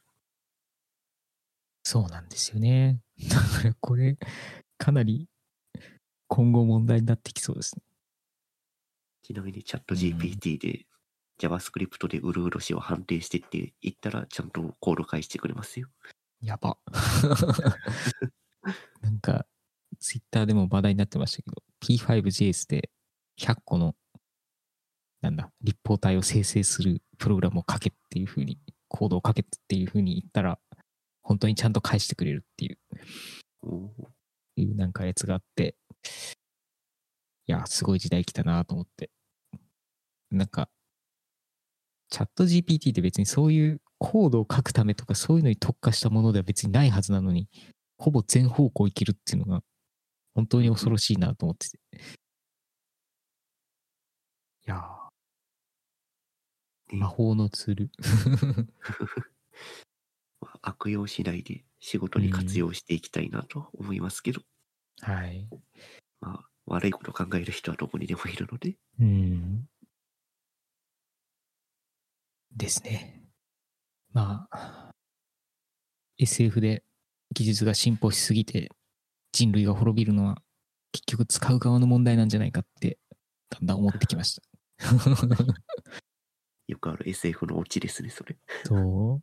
[1.83, 2.99] そうなんですよね。
[3.29, 4.17] だからこれ、
[4.77, 5.27] かなり
[6.27, 7.81] 今後問題になってきそうですね。
[9.23, 10.85] ちなみにチャット GPT で
[11.39, 15.87] JavaScript でうるう年を判定してって言ったら、ちゃんとコード返してくれますよ。
[16.41, 16.77] やば。
[19.01, 19.45] なんか、
[19.99, 22.89] ツイッターでも話題になってましたけど、P5JS で
[23.37, 23.95] 100個の、
[25.21, 30.59] なんだ、立方体を生成するプログラムを書けっていうふうに、コードを書けっていうふうに言ったら、
[31.21, 32.77] 本当にちゃんと返してくれるっていう、
[34.55, 35.75] いうなんかやつがあって、
[37.47, 39.11] いや、すごい時代来たなと思って。
[40.31, 40.69] なんか、
[42.09, 47.47] チャット GPT って別にそういうコードを書くためとかそういうのに特化したものでは別にないはずなのに、
[47.97, 49.61] ほぼ全方向いけるっていうのが
[50.33, 51.77] 本当に恐ろしいなと思ってて。
[51.77, 51.79] い
[54.65, 57.91] やー、ね魔法のツール。
[60.41, 64.41] まあ悪用次第で仕事に活用していきたいなと思いますけど、
[65.01, 65.47] はい。
[66.21, 69.67] まあ、悪いこと考える人はどこにでもいるので、うん。
[72.59, 73.23] ですね。
[74.11, 74.91] まあ、
[76.17, 76.83] SF で
[77.33, 78.69] 技術が進歩しすぎて
[79.31, 80.41] 人類が滅びるのは
[80.91, 82.99] 結局使う側の問題なんじゃないかって
[83.49, 84.43] だんだん思ってきました。
[86.67, 88.37] よくある SF のオチですね、それ。
[88.65, 89.21] そ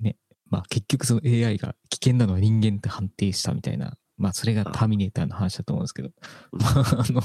[0.00, 0.02] う。
[0.02, 0.16] ね。
[0.46, 3.96] まあ結局その AI が危険なのは人間って判定したみたいな。
[4.18, 6.10] まあそれがターミネーターの話だと思うんですけど。
[6.52, 7.22] うんまあ あの、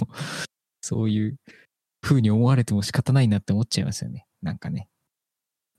[0.82, 1.38] そういう
[2.04, 4.28] 風に思われても仕方ないなって思っちゃいますよね。
[4.42, 4.90] なんかね。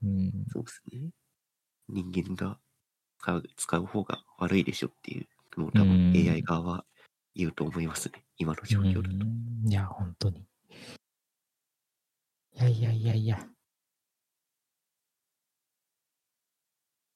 [0.02, 0.32] うん。
[0.48, 1.10] そうですね。
[1.88, 2.58] 人間が
[3.18, 6.84] 使う使う方が悪いでしょっていうのを多う分ん AI 側は
[7.34, 8.24] 言うと思いますね。
[8.38, 9.14] 今の状況だと。
[9.14, 10.46] うんいや、本当に。
[12.56, 13.46] いやいやいやいや。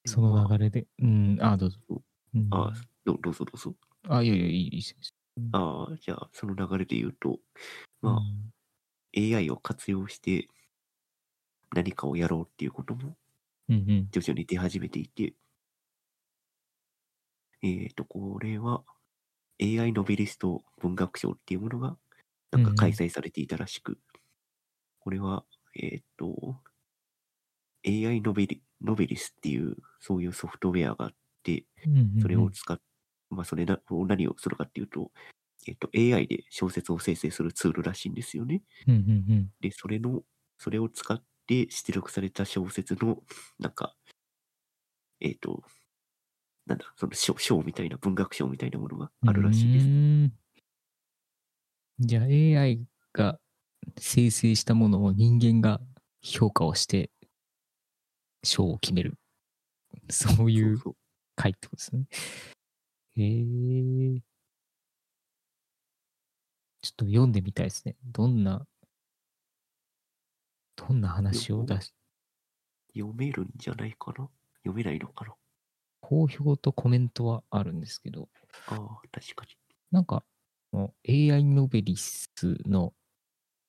[0.05, 0.85] その流れで。
[0.99, 1.77] うん、あ、どうぞ。
[2.35, 2.73] うん、ああ
[3.05, 3.73] どどうぞどうぞ。
[4.07, 4.95] あ、いやいや、いいです。
[5.51, 7.39] ああ、じゃあその流れで言うと、
[8.01, 8.51] まあ、うん
[9.17, 10.47] AI を活用して
[11.73, 13.15] 何かをやろうっていうことも
[13.69, 14.07] うんうん。
[14.11, 15.33] 徐々に出始めていて、
[17.61, 18.83] えっ、と、これは
[19.61, 21.95] AI ノベリスト文学賞っていうものが
[22.51, 23.99] なんか開催されていたらしく、
[24.99, 25.43] これは、
[25.75, 26.57] えっ、と、
[27.85, 31.11] AI ノベリノベリスっていうそういうソフトウェアがあっ
[31.43, 32.79] て、うんうんうんそれを使っ、
[33.29, 35.11] まあ、それなを何をするかっていうと、
[35.67, 38.61] えっ、と、AI で小説を生成するツールらしいんですよね。
[38.87, 39.49] うんうんうん。
[39.61, 40.23] で、それの、
[40.57, 43.23] それを使って出力された小説の、
[43.59, 43.95] なんか、
[45.19, 45.63] えっ、と、
[46.65, 50.49] なんだ、その賞賞みたいな、文学賞みたいなものがあるらしいです。
[51.99, 53.39] じゃあ AI が
[53.97, 55.81] 生成したものを人間が
[56.21, 57.11] 評価をして
[58.43, 59.17] 賞を決める。
[60.09, 60.79] そういう
[61.35, 62.05] 回ってことですね。
[63.17, 64.28] へえ。
[66.81, 67.95] ちょっと読んでみたいですね。
[68.03, 68.65] どんな、
[70.75, 71.93] どんな話を出し、
[72.95, 74.29] 読めるんじゃないかな？
[74.63, 75.35] 読めないのかな？
[76.01, 78.29] 好評とコメントはあるんですけど、
[78.67, 79.57] ああ、確かに。
[79.91, 80.23] なんか、
[80.71, 82.29] もう AI ノベリス
[82.65, 82.93] の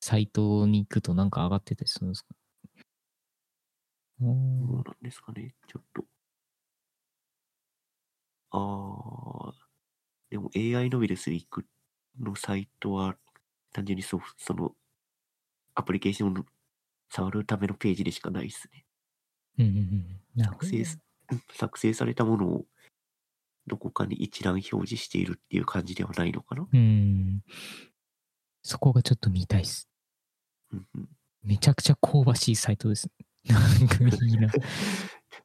[0.00, 2.34] サイトに行くとなんか上がってたりするんですか？
[4.20, 4.26] うー
[4.60, 5.54] どうんなんですかね？
[5.66, 6.04] ちょっと。
[8.52, 9.52] ああ、
[10.30, 11.66] でも AI ノベルス行く
[12.18, 13.16] のサイトは、
[13.72, 14.72] 単純にソフその、
[15.74, 16.44] アプリケーションを
[17.08, 18.84] 触るためのページでしかないですね。
[19.58, 19.76] うんうん
[20.36, 20.44] うん。
[20.44, 20.84] 作成
[21.54, 22.66] 作成されたものを
[23.66, 27.42] どこかに一覧表示しているっていう感じではないのかな、うん。
[28.62, 29.88] そこがちょっと見たいっす。
[30.72, 31.08] うんうん、
[31.42, 33.10] めちゃくちゃ香ばしいサイトです。
[33.44, 34.50] なんかいいな。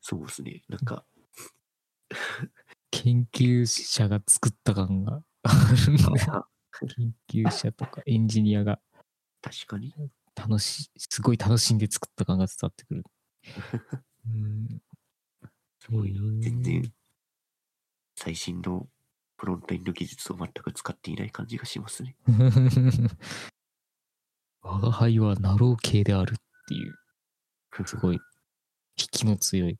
[0.01, 0.63] そうですね。
[0.67, 1.05] なんか、
[2.91, 6.45] 研究者が作った感があるんで、あ
[6.95, 8.79] 研究者とかエンジニアが
[9.45, 9.93] 確かに。
[10.35, 13.03] 楽し、すごい楽しんで作った感が伝わってくる。
[14.27, 14.81] うん。
[15.79, 16.93] すごいな全然、
[18.15, 18.89] 最新の
[19.37, 22.15] フロントエンド技術を全く使っていない感じがしますね。
[24.61, 26.35] 我が輩はナロー系であるっ
[26.67, 26.97] ていう、
[27.85, 28.15] すごい、
[28.97, 29.77] 引きの強い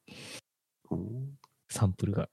[1.70, 2.30] サンプルが。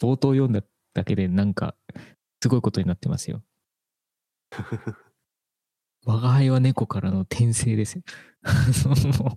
[0.00, 0.62] 冒頭読んだ
[0.94, 1.76] だけでなんか、
[2.42, 3.42] すごいことになってますよ。
[6.04, 8.04] 我が輩は猫からの転生ですよ。
[9.22, 9.36] もう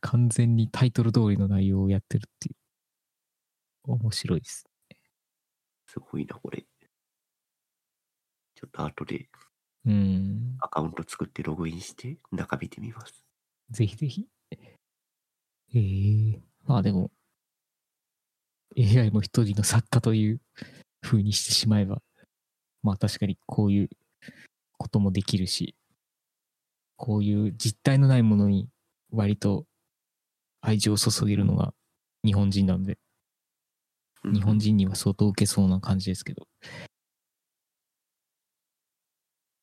[0.00, 2.56] 完全にタイトル通りの内容をやってるっていう。
[3.92, 4.68] 面白いです。
[5.86, 6.66] すごいな、これ。
[8.54, 9.28] ちょっと後で
[9.86, 10.56] うん。
[10.60, 13.24] アカウント作ってログインして中見てみます。
[13.70, 14.28] ぜひぜひ。
[15.74, 17.10] ええまあでも、
[18.78, 20.40] AI も一人の作家という
[21.02, 22.00] 風にしてしまえば、
[22.82, 23.90] まあ確かにこういう
[24.76, 25.74] こともできるし、
[26.96, 28.68] こういう実体のないものに
[29.10, 29.64] 割と
[30.60, 31.74] 愛情を注げるのが
[32.24, 32.98] 日本人なんで、
[34.24, 36.46] 日本人には相当受けそうな感じですけど。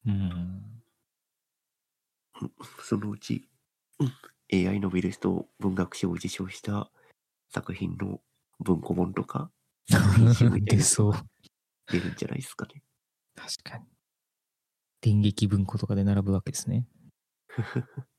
[0.05, 0.81] うん。
[2.83, 3.47] そのうち、
[3.99, 4.11] うん
[4.53, 6.91] AI ノベリスト文学賞を受賞した
[7.49, 8.21] 作品の
[8.59, 9.51] 文庫本とか
[9.87, 11.13] 出そう。
[11.87, 12.81] 出るんじゃないですかね。
[13.35, 13.85] 確かに。
[15.01, 16.87] 電撃文庫とかで並ぶわけですね。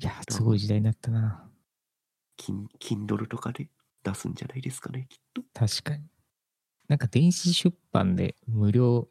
[0.00, 1.50] いや、すごい時代になったな。
[2.36, 3.68] キン Kindle とかで
[4.02, 5.42] 出すんじゃないですかね、きっと。
[5.52, 6.08] 確かに。
[6.88, 9.10] なんか電子出版で無料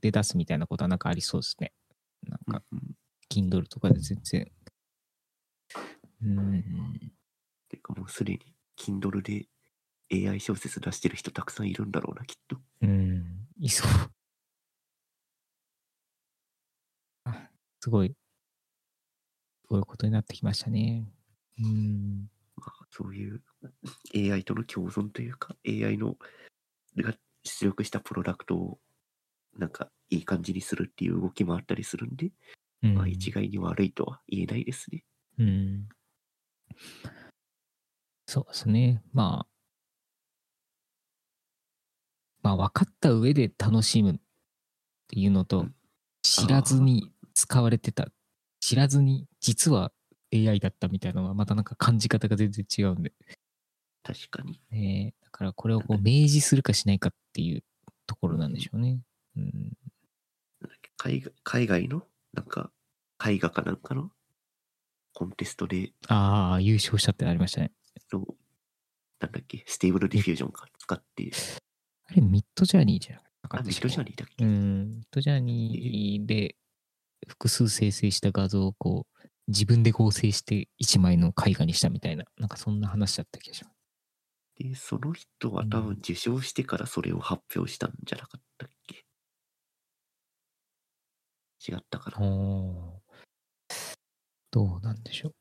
[0.00, 1.72] で出すみたいなことはなんかありそうですね。
[2.24, 2.96] なんか、うんうん、
[3.30, 4.50] Kindle とかで全然。
[6.22, 7.12] うん。
[7.68, 8.40] てかもうすでに
[8.76, 9.46] Kindle で
[10.10, 12.56] AI 小説出してる人たくさんいるんだろうな、きっと。
[12.82, 13.46] うん。
[13.58, 13.90] いそう。
[17.24, 17.50] あ、
[17.80, 18.14] すごい。
[19.68, 21.06] そういうことになってきましたね。
[21.58, 22.30] うん。
[22.56, 23.42] まあ、そういう
[24.14, 26.16] AI との共存というか、AI の
[26.96, 28.78] が出力したプロダクトを
[29.58, 32.30] なんかいい感じにするっていう動きもあったりするんで、
[32.82, 35.04] うんまあ一概に悪いとは言えないですね。
[35.38, 35.88] うん。
[38.30, 39.02] そうですね。
[39.14, 39.46] まあ。
[42.42, 44.14] まあ、分かった上で楽しむっ
[45.08, 45.74] ていうのとうん、
[46.22, 48.08] 知らずに使われてた、
[48.60, 49.92] 知らずに実は
[50.32, 53.14] AI だったみたいなのは、またなんか感じ方が全然違うんで。
[54.02, 54.60] 確かに。
[54.70, 57.64] ねだからこれをこう明示するかしないかっていう
[58.06, 59.00] ところなんでしょうね。
[59.38, 59.72] うん。
[60.98, 62.02] 海外海外の？
[62.34, 62.70] なんか
[63.26, 64.10] 絵画かなんかの？
[65.14, 67.72] コンテストで、ああ、優勝したってありましたね。
[68.10, 68.26] そう。
[69.20, 70.66] なんだっけ、 Stable Diffusion か？
[70.78, 71.30] 使って、
[72.06, 76.54] あれ、 Midjourney じゃなかあ、った Midjourney だっけ、うん、 Midjourney で
[77.26, 83.74] 複数生成した画像をこう自分で合成して一枚の絵画にしたみたいな、なんかそんな話だった気がします。
[84.62, 89.04] で、その人は多分受賞してからそれを発表したんじゃなかったっけ？
[91.68, 92.26] 違ったかな？
[92.26, 93.02] お
[94.50, 95.32] どうなんでしょ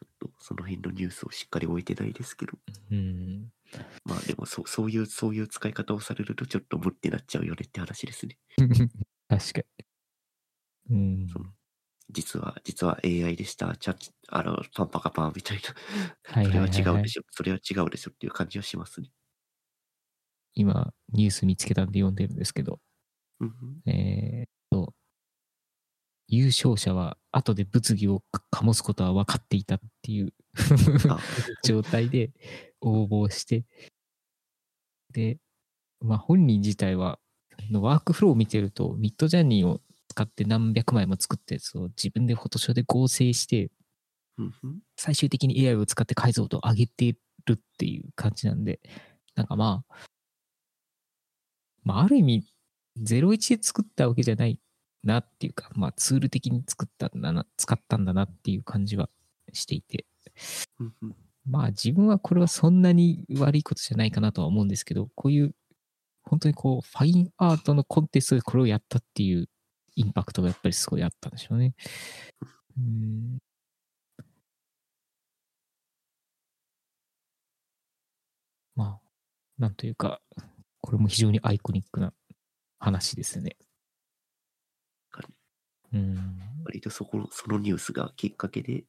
[0.00, 2.52] ちょっとその辺のニュースをしっかり置いてないですけど、
[2.90, 2.94] う。
[2.94, 3.52] うん。
[4.04, 8.38] まあでもそうそういう、そういう使い方をされるとちょっと無ってなっちゃうよねって話ですね。
[9.28, 9.62] 確か
[10.88, 10.96] に。
[11.22, 11.28] うん。
[11.28, 11.46] その
[12.12, 13.76] 実は、実は AI でした。
[13.76, 13.96] ちゃ
[14.28, 16.34] あの、パンパカパンみたいな。
[16.34, 17.22] はいそれは違うでしょ。
[17.30, 19.10] それは違うでしょっていう感じはしますね。
[20.54, 22.80] 今、ニュース見つけたんで読んでるんですけど、
[23.38, 23.48] うん
[23.86, 24.59] うん、えー
[26.30, 30.32] 優勝者は後で物議を醸すことは分かっていたっていう
[31.08, 31.18] あ。
[31.64, 32.30] 状態で
[32.80, 33.64] 応募して、
[35.12, 35.38] で、
[36.00, 37.18] まあ本人自体は、
[37.70, 43.70] のワークフローを見てると、ミッドジャーニーを使って何百枚も作ったやつを自分でフォトショーで合成して、
[44.96, 48.80] 最終的に AI を使って解像度を上げてるっていう感じなんで、
[49.34, 49.96] なんかまあ、
[51.82, 52.46] まあある意味、
[52.98, 54.58] 01で作ったわけじゃない
[55.02, 59.08] なっていうか、まあツール的に作ったんだな、使ったんだなっていう感じは
[59.52, 60.06] していて、
[61.46, 65.54] まあ自分はこれはそんなに悪いことじゃないかなとは思うんですけど、こういう
[66.22, 69.48] 本当にこうファインアートのコンテストでこれをやったっていう
[69.96, 71.74] インパクトがやっぱりすごいあったんでしょうね。
[72.78, 73.38] うん
[78.76, 79.00] まあ、
[79.58, 80.20] なんというか、
[80.80, 82.14] これも非常にアイコニックな
[82.78, 83.56] 話ですね。
[85.92, 86.38] うん。
[86.64, 88.84] 割とそこの、そのニュースがきっかけで、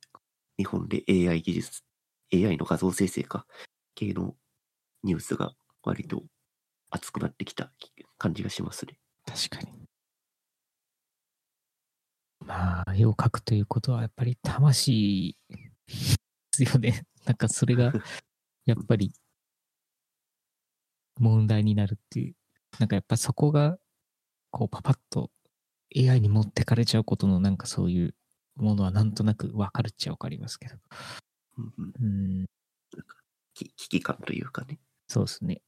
[0.58, 1.84] 日本で AI 技術、
[2.34, 3.46] AI の画像生成か、
[3.96, 4.36] 系の
[5.04, 6.24] ニュースが割と
[6.92, 7.72] 熱くなってきた
[8.18, 8.98] 感じがしますね。
[9.26, 9.82] 確かに。
[12.46, 15.94] まあ、絵を描くということはやっぱり魂で
[16.52, 17.04] すよね。
[17.26, 17.94] なんかそれが
[18.66, 19.14] やっぱり
[21.20, 22.36] 問題になるっていう。
[22.80, 23.78] なんかやっぱそこが
[24.50, 25.30] こうパパッと
[25.96, 28.16] AI に持ってかれちゃうことのなんかそういう
[28.56, 30.76] ものはなんとなくわかるっちゃわかりますけど。
[31.58, 32.46] うん
[33.54, 34.80] 危機感というかね。
[35.08, 35.62] そうですね。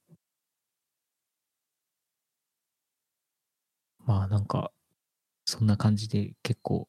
[4.05, 4.71] まあなんか、
[5.45, 6.87] そんな感じで結構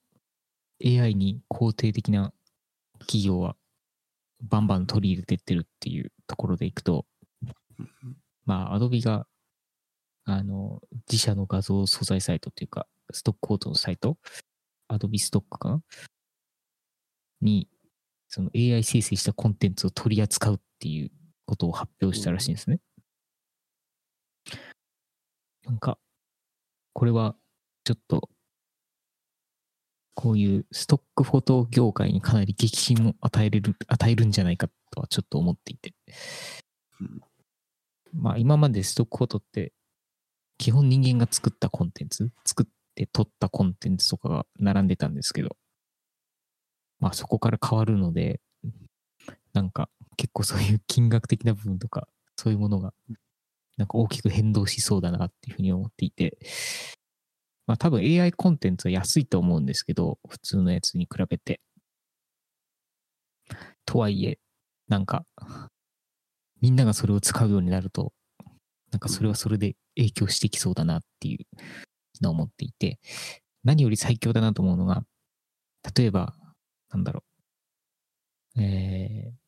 [0.85, 2.32] AI に肯定的な
[3.01, 3.57] 企業は
[4.43, 7.07] バンバン取り入れてってるっていうところでいくと、
[8.45, 9.26] まあ Adobe が
[10.27, 14.16] あの自社の画像素材サイトっていうか、ストックコードのサイト、
[14.91, 15.83] Adobe ストックかな？
[17.41, 17.68] に、
[18.29, 21.11] その AI 生成したコンテンツを取り扱うっていう
[21.47, 22.81] ことを発表したらしいんですね。
[25.66, 25.99] なんか、
[26.95, 27.37] これは
[27.85, 28.31] ちょっと、
[30.14, 35.93] こういうストックフォト業界にかなり激震を与えれる、与えるんじゃないかとはちょっと思っていて。
[37.01, 37.20] うん
[38.16, 39.72] まあ今までストックフォトって、
[40.59, 45.57] 基本人間が作ったコンテンツ、作って撮ったコンテンツとかが並んでたんですけど、
[47.00, 48.40] まあそこから変わるので、
[49.52, 52.92] なんか結構そういう金額的な部分とか、そういうものが、
[53.76, 56.38] なんか大きく変動しそうだなっていうふうに思っていて、
[57.66, 61.61] まあ多分 AI コンテンツは安いと思うんですけど、普通のやつに比べて。
[63.86, 64.38] とはいえ、
[64.88, 65.24] なんか、
[66.61, 68.12] みんながそれを使うようになると、
[68.90, 71.47] なんかそれはそれで影響してきそうだなっていう
[72.22, 72.99] のを思っていて、
[73.64, 75.05] 何より最強だなと思うのが、
[75.97, 76.34] 例えば、
[76.90, 77.22] なんだろ
[78.57, 79.45] う、えー、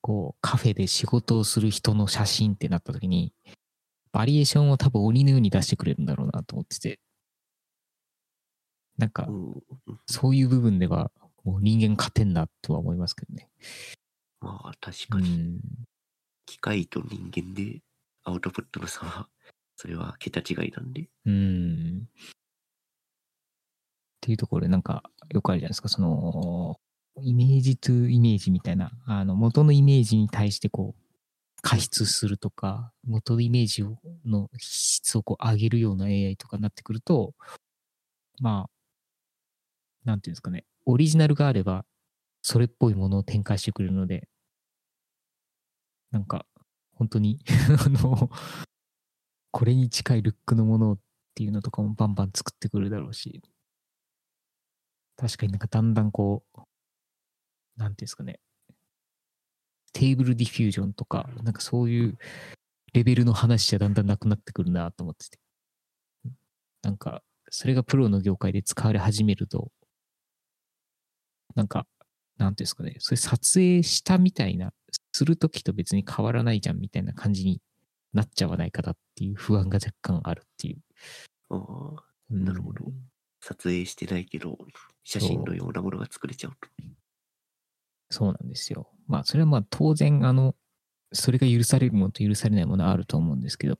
[0.00, 3.32] こう、カフェで仕事をする人の写真ってなった時に、
[4.12, 7.00] バリエーションを多分鬼のように出してくれるんだろうなと思ってて、
[8.98, 9.62] なんかう、ん
[10.06, 11.10] そういう部分では、
[11.44, 13.48] もう人間勝てんなとは思いますけどね。
[14.40, 15.60] まあ確うかに、ん。
[16.46, 17.80] 機械と人間で
[18.24, 19.28] アウトプットの差は、
[19.76, 21.08] それは桁違いなんで。
[21.26, 22.08] うん。
[22.08, 22.34] っ
[24.20, 26.80] ていうところで、なんか、よくあるじゃないですか、その、
[27.20, 31.02] イメージトゥイメージみたいな、あの、元のイメージに対して、こう、
[31.62, 37.34] 加筆するとか、元のイメージをの質をこう上げるような AI とかになってくると、
[38.40, 38.70] まあ、
[40.04, 41.84] なんていうんですかね、オリジナルがあれば、
[42.42, 44.28] それっぽいものを展開してくれるので、
[46.10, 46.46] なんか、
[47.02, 47.40] 本当に、
[47.84, 48.30] あの、
[49.50, 50.98] これに近いルックのものっ
[51.34, 53.42] ていうのとかもバンバン作ってくるだろうし、
[55.16, 56.60] 確かになんかだんだんこう、
[57.76, 58.38] なんていうんですかね、
[59.92, 62.16] テーブルディフュージョンとか、なんかそういう
[62.92, 65.40] レベルの話じゃだんだんなくなってくるなと思ってて。
[66.82, 69.72] なんか、それがプロの業界で使われ始めると、
[71.56, 71.84] なんか、
[72.44, 74.72] なんていうんですかね、それ撮影したみたいな、
[75.12, 77.60] するときと別に変わらないじゃんみたいな感じに
[78.12, 80.78] なっちゃわないかなっていう不安が若干あるっていう。
[81.50, 82.86] ああ、うんなるほど
[83.40, 84.56] 撮影してないけど、
[85.04, 86.68] 写真のようなものが作れちゃうと。
[88.10, 88.88] そうなんですよ。
[89.08, 90.54] まあ、それはまあ当然、あの、
[91.12, 93.76] それが許されるものと許されないものはあると思うんですけど、っ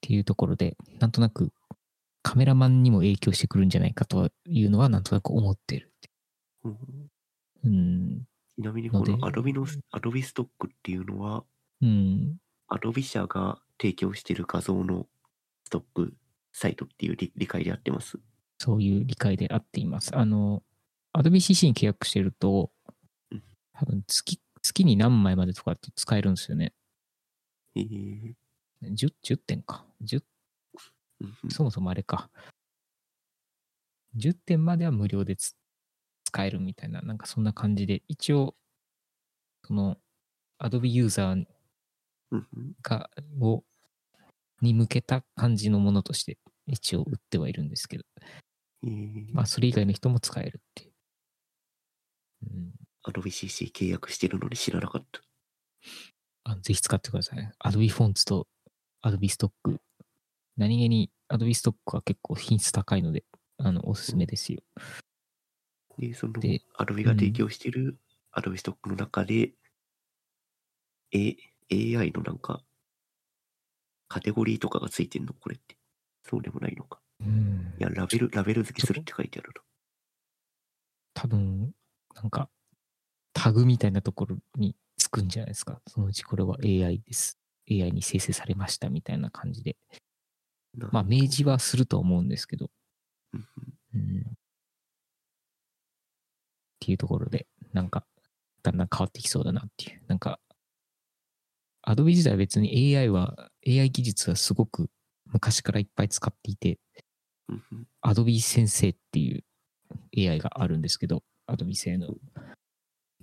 [0.00, 1.52] ていうところで、なんとなく
[2.22, 5.91] カメラマンにも影響してくるんじゃないかというのはなんとなく思ってる。
[6.64, 7.10] うん
[7.64, 8.26] うん。
[8.56, 11.44] ちなみにのでこの Adobe の、Adobe ストックっていうのは、
[11.80, 12.38] うん。
[12.68, 15.06] Adobe 社が提供している画像の
[15.64, 16.14] ストック
[16.52, 18.18] サイトっていう理理解であってます？
[18.58, 20.16] そういう理解で合っています。
[20.16, 20.62] あの、
[21.16, 22.70] Adobe CC に契約してると
[23.30, 23.42] うん、
[23.72, 26.74] 多分月、月に何枚までとかって使えるんですよね。
[27.74, 28.34] えー
[28.82, 29.86] 10、10点か。
[30.02, 30.22] 10
[31.20, 32.30] うんうんそもそもあれか。
[34.16, 35.54] 10点までは無料でつ
[36.32, 38.54] 使えるみたいな、なんかそんな感じで、一応、
[39.66, 39.98] その、
[40.58, 41.44] Adobe ユーザー
[42.82, 43.62] が、を、
[44.62, 48.04] に向けた感じのものとして、一応売ってはいるんですけど、
[48.84, 50.92] えーまあ、それ以外の人も使えるっていう。
[52.50, 52.72] うん。
[53.04, 55.20] Adobe CC 契約してるのに知らなかった。
[56.44, 57.52] あぜひ使ってください。
[57.62, 58.48] Adobe フォンツと
[59.04, 59.80] Adobe ストック。
[60.56, 63.24] 何気に Adobe ストックは結構品質高いので、
[63.58, 64.62] あの、おすすめですよ。
[65.98, 67.96] で、そので Adobe が提供している
[68.34, 69.52] Adobe ストックの中で、
[71.12, 71.36] A、
[71.70, 72.62] AI のなんか、
[74.08, 75.32] カテゴリーとかがついてんの？
[75.34, 75.76] これって。
[76.24, 77.00] そうでもないのか。
[77.20, 79.62] うんいや、ラベル、ラベル付けするって書いてあるの。
[81.14, 81.72] 多分、
[82.14, 82.48] なんか、
[83.32, 85.80] タグみたいなところにつくんじゃないですか。
[85.86, 87.38] そのうちこれは AI です。
[87.70, 89.76] AI に生成されましたみたいな感じで。
[90.92, 92.70] まあ、明示はすると思うんですけど。
[93.34, 93.48] うん
[93.94, 94.36] うんうん。
[96.82, 98.04] っていうところで、なんか、
[98.64, 100.02] だんだん変わってきそうだなっていう。
[100.08, 100.40] なんか、
[101.86, 104.90] Adobe 自体は別に AI は、AI 技術はすごく
[105.26, 106.80] 昔からいっぱい使っていて、
[107.48, 109.44] うんうん Adobe 先生っていう
[110.16, 112.08] AI があるんですけど、Adobe 製の。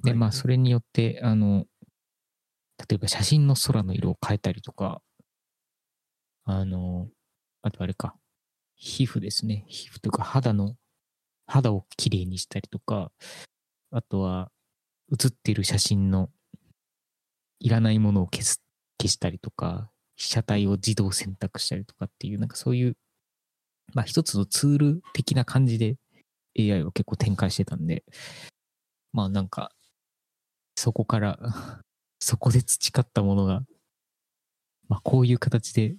[0.04, 1.66] で、まあ、それによって、あの、
[2.90, 5.02] 例えば写真の空の色を変えたりとか、
[6.46, 7.10] あの、
[7.62, 8.16] あとあれか、
[8.76, 9.66] 皮膚ですね。
[9.68, 10.76] 皮膚というか肌の、
[11.50, 13.12] 肌をきれいにしたりとか、
[13.92, 14.52] あとは、
[15.12, 16.30] 写っている写真の
[17.60, 18.62] いらないものを消す、
[19.02, 22.98] 消したりとか、被写体を自動選択したりとかっていう、なんかそういう、
[23.94, 25.98] まあ一つのツール的な感じで
[26.58, 28.04] AI を結構展開してたんで、
[29.12, 29.72] まあなんか、
[30.76, 31.40] そこから、
[32.22, 33.64] そこで培ったものが、
[34.88, 35.96] まあ、こういう形で、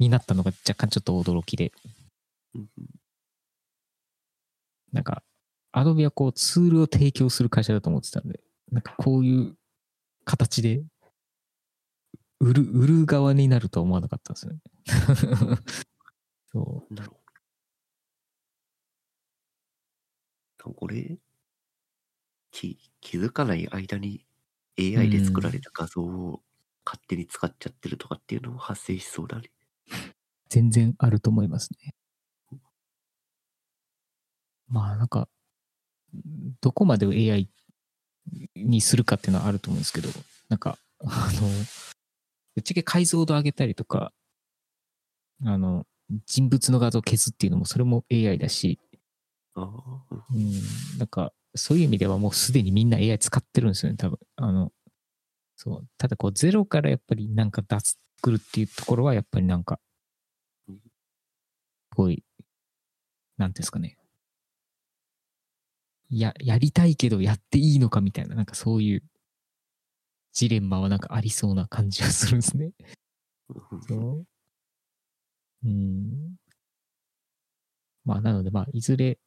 [0.00, 1.72] になったのが若干ちょっと驚きで、
[4.94, 5.22] なんか、
[5.72, 8.40] アドビはこうツールを提供する会社だと思ってたんで、
[8.70, 9.56] なんかこういう
[10.24, 10.84] 形で、
[12.38, 14.60] 売る、売る側になるとは思わなかったんですよね。
[16.52, 17.16] そなるほ
[20.58, 20.74] ど。
[20.74, 21.18] これ、
[22.52, 24.24] 気、気づかない間に
[24.78, 26.40] AI で作られた画像を
[26.84, 29.50] 勝手に使っちゃってるとかっていうのも発生しそうだね。
[29.90, 29.94] う、
[30.48, 31.94] 全然あると思いますね。
[34.68, 35.28] まあなんか、
[36.60, 37.48] どこまでを AI
[38.56, 40.08] にするかっていうのはあると思うんですけど、
[40.48, 41.48] なんか、あの、
[42.54, 44.12] ぶっちゃけ解像度上げたりとか、
[45.44, 45.86] あの、
[46.26, 48.78] 人物の画像を消すっていうのも、それも AI だし、
[49.56, 49.68] うんう
[50.38, 54.18] ん、なんか、そういう意味ではもうすでにみんな AI 使ってるんですよね、多分。
[54.36, 54.72] あの、
[55.56, 55.88] そう。
[55.98, 59.78] ただこう、ゼロからやっぱりなんか出す、作るっていうところは、やっぱりなんか
[60.68, 60.82] うん、す
[61.94, 62.24] ごい、
[63.36, 63.96] なんですかね。
[66.10, 69.02] や、やりたいけどやっていいのかみたいな、なんかそういう
[70.32, 72.72] ジレンマはなんかありそうな感じがするんですね。
[73.48, 74.26] うんそう。
[75.64, 76.36] うん。
[78.04, 79.18] まあ、なので、まあ、いずれ、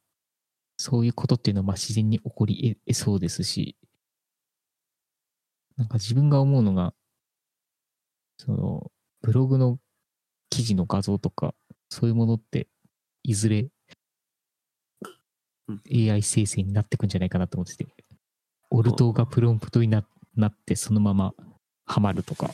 [0.78, 3.78] そういうことっていうのは、まあ、自然に起こり得得そうですし、
[5.78, 6.94] なんか自分が思うのが、
[8.38, 9.80] その、ブログの
[10.50, 11.56] 記事の画像とか、
[11.90, 12.68] そういうものって、
[13.24, 13.70] いずれうん
[15.92, 17.88] AI 生成になってくんじゃないかなと思ってて、
[18.70, 20.06] オルトがプロンプトにな
[20.36, 21.34] なって、そのまま
[21.86, 22.52] ハマるとか、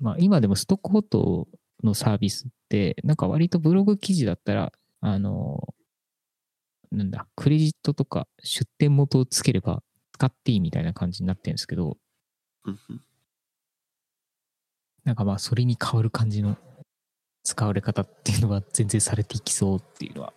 [0.00, 1.48] まあ、今でもストックフォト
[1.82, 5.74] のサービスって、なんか割とブログ記事だったら、あの、
[6.90, 11.98] なんだ、クレジットとか出店元をつければ使っていいみたいな感じになってるんですけど、
[15.04, 16.56] なんかまあそれに変わる感じの
[17.42, 20.34] 使われ方っていうのが全然されていきそうっていうのは、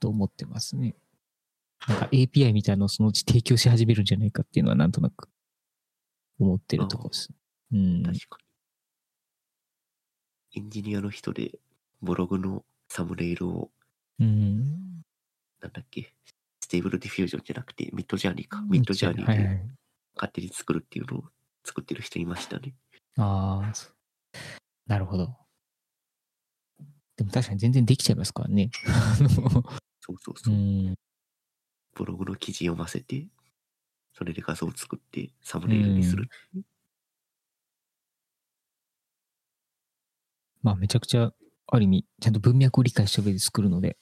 [0.00, 0.94] と思ってますね。
[1.88, 5.28] なんか API みたいなのをそのうち提供し始めるんじゃないかっていうのはなんとなく
[6.38, 7.30] 思ってるところです。
[7.72, 8.02] うん。
[8.02, 8.38] 確か
[10.54, 10.60] に。
[10.62, 11.58] エンジニアの人で、
[12.00, 13.70] ブログのサムネイルを、
[14.18, 15.02] うん。
[15.60, 16.14] なんだっけ、
[16.60, 18.62] Stable Diffusion じゃなくて、 Midjourney か。
[18.62, 19.62] Midjourney で。
[20.16, 21.24] 勝手に作るっていうのを
[21.64, 22.74] 作ってる人いましたね。
[23.16, 23.72] ああ、
[24.86, 25.36] なるほど。
[27.24, 28.70] でも確かに全然できちゃいますからね。
[30.00, 30.56] そうそうそうう。
[30.56, 30.94] ん。
[31.94, 33.26] ブログの記事読ませて、
[34.12, 36.28] それで画像を作ってサムネイルにする。
[40.62, 41.32] まあめちゃくちゃ、
[41.66, 43.96] ある意味、ちゃんと文脈を理解した上で作るので、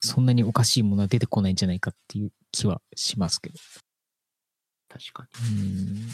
[0.00, 3.58] そんなにおかしいものは出てこないんじゃないかっていう気はしますけど。
[4.88, 6.08] 確かうん。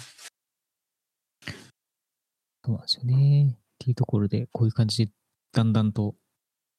[2.65, 3.55] そうなんですよね。
[3.55, 5.13] っていうところで、こういう感じで、
[5.53, 6.15] だんだんと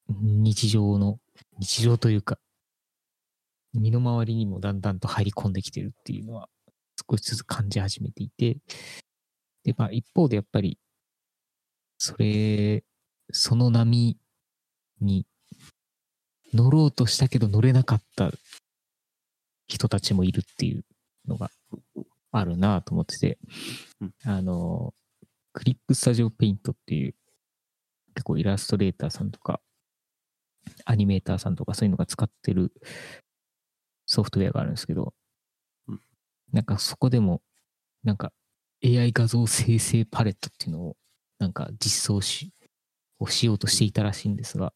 [0.08, 1.18] 日常の、
[1.58, 2.38] 日常というか、
[3.72, 6.48] 身の回りにもだんだんと入り込んできてるっていうのは、
[7.10, 8.58] 少しずつ感じ始めていて、
[9.64, 10.78] で、まあ一方でやっぱり、
[11.98, 12.84] それ、
[13.32, 14.18] その波
[15.00, 15.26] に
[16.52, 18.30] 乗ろうとしたけど乗れなかった
[19.66, 20.84] 人たちもいるっていう
[21.26, 21.50] のが
[21.96, 22.04] に。
[22.32, 23.38] あるなと思ってて
[24.00, 24.92] うん、あの、
[25.52, 27.14] クリップスタジオペイントっていう、
[28.14, 29.60] 結構イラストレーターさんとか、
[30.84, 32.72] アニメーターさんとかそういうのが使ってる
[34.06, 35.12] ソフトウェアがあるんですけど
[35.88, 36.00] うん、
[36.52, 37.42] なんかそこでも、
[38.02, 38.32] なんか
[38.84, 40.96] AI 画像生成パレットっていうのを、
[41.38, 42.52] なんか実装し、
[43.18, 44.72] をしようとしていたらしいんですが、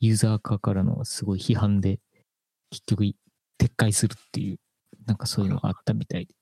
[0.00, 2.00] ユーザー側からのすごい批判で、
[2.70, 3.14] 結局撤
[3.76, 4.58] 回するっていう、
[5.06, 6.34] なんかそういうのがあったみたいで。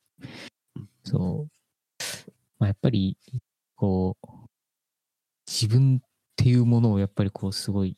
[0.77, 1.51] うんそう。
[2.59, 3.17] まあ、やっぱり、
[3.75, 4.27] こう、
[5.47, 6.03] 自分
[6.39, 7.97] っていうものをやっぱりこう、すごい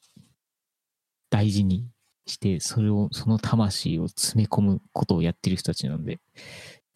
[1.29, 1.87] 大事に
[2.27, 6.21] して、それを、その魂を詰め込むことをやってる人たちなんで、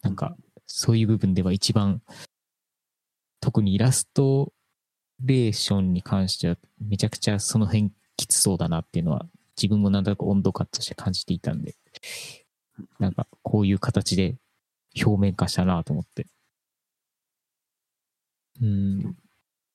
[0.01, 0.35] なんか、
[0.65, 2.01] そういう部分では一番、
[3.41, 4.53] 特にイラスト
[5.23, 11.75] レーションに関しては、めちゃくちゃその辺きつそうだなっていうのは、自分もなんとなく温度感として感じていたんで、
[12.97, 14.35] なんか、こういう形で
[14.99, 16.25] 表面化したなと思って。
[18.63, 19.15] うん、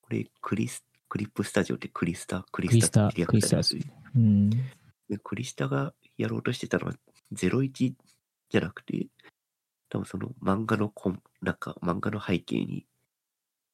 [0.01, 3.93] これ、クリス、クリップスタジオってクリスタ、クリスタって略クリスタされてる？
[4.15, 4.57] うん、で
[5.21, 6.93] クリスタがやろうとしてたのは
[7.35, 7.93] 01
[8.49, 9.07] じゃなくて、
[9.89, 12.85] 多分その漫画のコン、なんか漫画の背景に、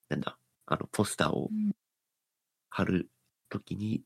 [0.10, 0.36] なんだ、
[0.66, 1.52] あのポスターを
[2.72, 3.08] 貼る
[3.50, 4.02] ときに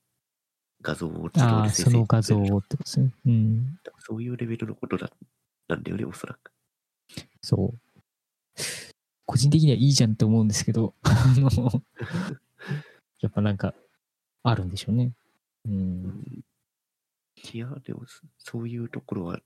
[0.82, 3.14] 画像を自動で生成その画像するをってことですね。
[3.28, 5.10] うん、そういうレベルのことだ
[5.70, 6.52] なんだよね、おそらく。
[7.42, 8.62] そう。
[9.26, 11.72] 個人的にはいいじゃんって思うんですけど、あの、
[13.22, 13.76] やっぱなんか、
[14.44, 15.14] あるんでしょうね。
[15.66, 15.70] う。
[15.70, 16.24] うんん
[17.54, 19.40] いや、でもそ、そういうところは、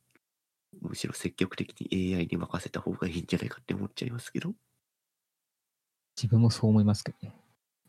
[0.81, 4.53] むしろ積極的に AI に任せた方がいいんじゃないかって思っちゃいますけど。
[6.15, 7.35] 自分もそう思いますけどね。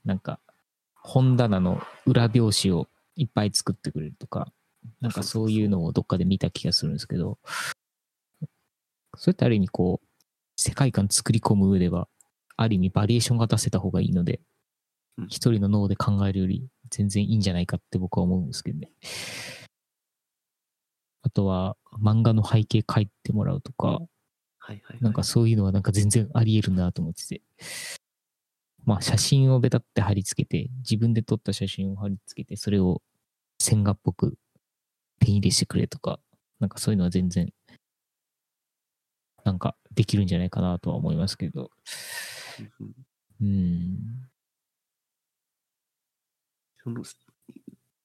[0.04, 0.40] なんか、
[0.96, 4.52] 本棚の裏表紙をいっぱい作ってくれるとか、
[5.00, 7.38] なんかそういうのをどっかで見た気がするんですけど、
[9.16, 10.06] そういったある意味こう、
[10.56, 12.08] 世界観作り込む上では、
[12.56, 14.40] ある意味バリエーションが出せた方がいいのでうん、
[15.28, 18.90] 一人の脳で考えるより全然いいんじゃないかって僕は思うんですけどね。
[21.22, 23.98] あとは、漫画の背景書いてもらうとか、はい
[24.60, 24.98] はい、はい。
[25.00, 27.42] なんかそういうのはなんか全然あり得るなと思ってて。
[28.84, 33.02] まあ写真をベタって貼り付けて、自分で撮った写真を貼り付けて、それを
[33.58, 34.38] 線画っぽく
[35.18, 36.20] ペン入れしてくれとか、
[36.60, 37.52] なんかそういうのは全然、
[39.44, 41.70] なんかできるんじゃないかなとは思いますけど。
[43.40, 44.28] うん。
[46.86, 47.02] その、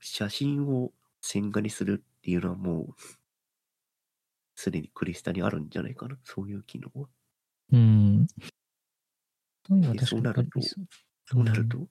[0.02, 3.02] 写真を線画にするっていうのはもう、
[4.56, 7.10] すでにクリスタにあるんじゃないかな、そういう機能は。
[7.72, 8.28] うん。
[10.00, 10.72] そうなると
[11.26, 11.88] そうなると、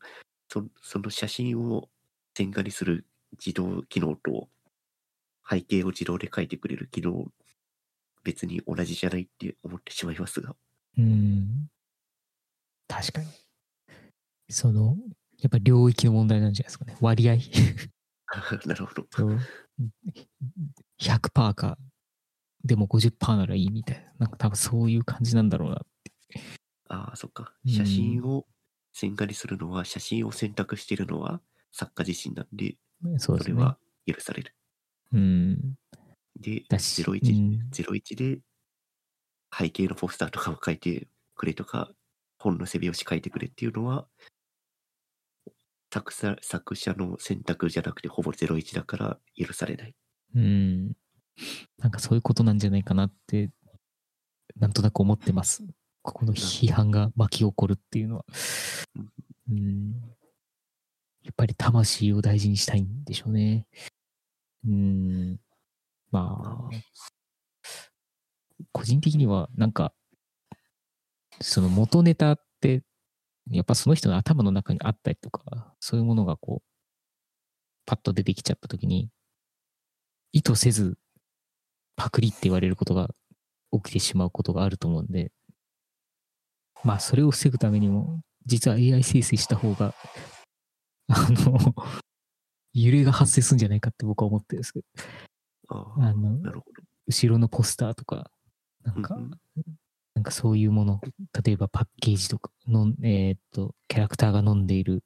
[0.49, 1.91] そその写真を
[2.37, 4.51] 線画にする自動機能と、
[5.49, 7.27] 背景を自動で描いてくれる機能、
[8.25, 10.57] 別に同じじゃないって思ってしまいますが。
[10.99, 11.71] うん。
[12.89, 13.29] 確かに。
[14.51, 14.97] その、
[15.41, 16.97] やっぱ領域の問題なんじゃないですかね。
[17.01, 17.37] 割合。
[18.67, 19.07] なるほど。
[19.11, 19.39] そう
[21.01, 21.79] 100%か、
[22.65, 24.13] でも50%ならいいみたいな。
[24.21, 25.83] なんか多分そういう感じなんだろうな。
[26.89, 27.55] ああ、そっか。
[27.65, 28.47] うん写真を
[28.93, 31.41] 線画にするのは、写真を選択しているのは
[31.73, 32.77] 作家自身なんで、
[33.19, 33.41] そね。
[33.41, 34.55] それは許される。
[35.13, 35.77] うん。
[36.39, 38.41] で、だし、01、うん01で
[39.57, 41.91] 背景のポスターとかを書いてくれとか、
[42.39, 44.07] 本の背表紙書いてくれっていうのは、
[45.93, 49.95] 作者作者の選択じゃなくてほぼ01だから許されない。
[50.37, 50.93] うん。
[51.79, 53.51] なんかそういうことなんじゃないかなって、
[54.57, 55.65] なんとなく思ってます。
[56.03, 58.25] ここの批判が巻き起こるっていうのは。
[59.51, 59.93] うん。
[61.23, 63.67] やっぱり魂を大事にしたいんでしょうね。
[64.67, 65.41] うん。
[66.11, 66.71] まあ、
[68.73, 69.93] 個人的にはなんか、
[71.41, 72.50] その元ネタって、
[73.51, 76.69] やっぱその人の頭の中にあったりとか、そういうものがこう、
[77.85, 79.11] パッと出てきちゃったときに、
[80.33, 80.97] 意図せず
[81.97, 83.11] パクリって言われることが
[83.73, 85.33] 起きてしまうことがあると思うんで、
[86.85, 89.95] まあそれを防ぐためにも、実は AI 生成した方が、
[91.09, 91.75] あの、
[92.73, 94.87] 揺れが発生するんじゃないかって僕は思ってるんですけど、
[95.99, 96.39] あの。
[97.07, 98.31] 後ろのポスターとか、
[98.85, 99.80] なんか、うんうん
[100.21, 101.01] なんかそういうもの、
[101.43, 105.03] 例えばパッケージとかの、えーっと、キャラクターが飲んでいる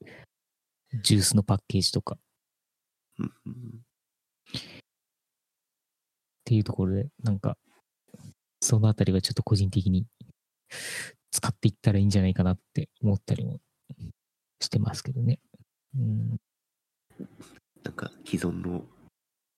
[1.05, 2.19] ジュースのパッケージとか
[3.23, 3.29] っ
[6.45, 7.57] ていうところで、なんか、
[8.61, 10.05] そのあたりはちょっと個人的に
[11.31, 13.61] 使っていったらいいんじゃないかなって思ったりも
[14.61, 15.39] してますけどね。
[15.97, 16.41] うん、
[17.85, 18.85] なんか既存の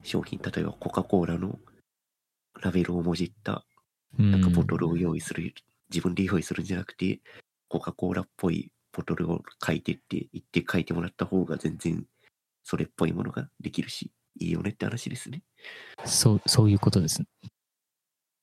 [0.05, 1.59] 商品、例えばコカ・コーラの
[2.61, 3.65] ラベルをもじった
[4.19, 5.55] なんかボトルを用意する、
[5.91, 7.21] 自分で用意するんじゃなくて、
[7.69, 12.07] コカ・コーラっぽいボトルを書いてって言って書いてもらった方が全然
[12.65, 15.43] それっぽいものができるし、いいよねって話ですね。
[16.05, 17.27] そう、そういうことですね。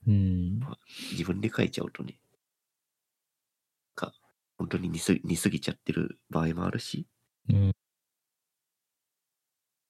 [0.07, 0.59] うん。
[1.11, 2.17] 自分で書いちゃうとね、
[3.95, 4.13] か、
[4.57, 7.07] 本当に似す似すぎちゃってる場合もあるし、
[7.49, 7.71] うん、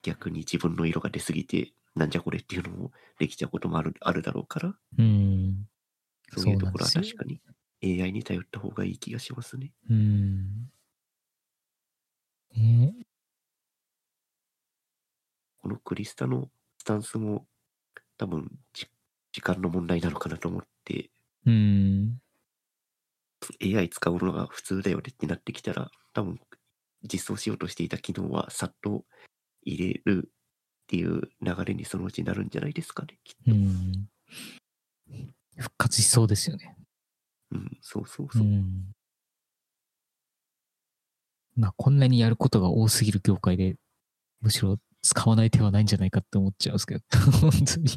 [0.02, 5.68] 逆に自分の色が出すぎて、なんじゃこれっていうのもできちゃうこともあるあるだろうから、うん。
[6.36, 7.40] そういうところは確かに
[7.82, 9.72] AI に頼った方がいい気がしますね。
[9.88, 10.70] うん。
[12.56, 12.94] ね
[15.58, 17.46] このクリスタのスタンスも
[18.18, 18.86] 多分じ
[19.32, 21.10] 時間の問題なのかなと思って
[21.46, 22.20] うん。
[23.60, 26.40] AI 使うのが普通だよねってなってきたら多分
[27.02, 29.04] 実装しようとしていた機能はさっと
[29.62, 30.30] 入れる
[30.84, 34.08] っていう流れにそのうちなるんじゃないですかねきっと、うん。
[35.56, 36.76] 復活しそうですよね。
[37.52, 38.92] うん、そうそううそう、ん。
[41.56, 43.76] まあ、こんなにやることが多すぎる業界で、
[44.40, 47.00] むしろ使わない手はないんじゃないかって思っちゃうんですけど、
[47.40, 47.88] 本当に。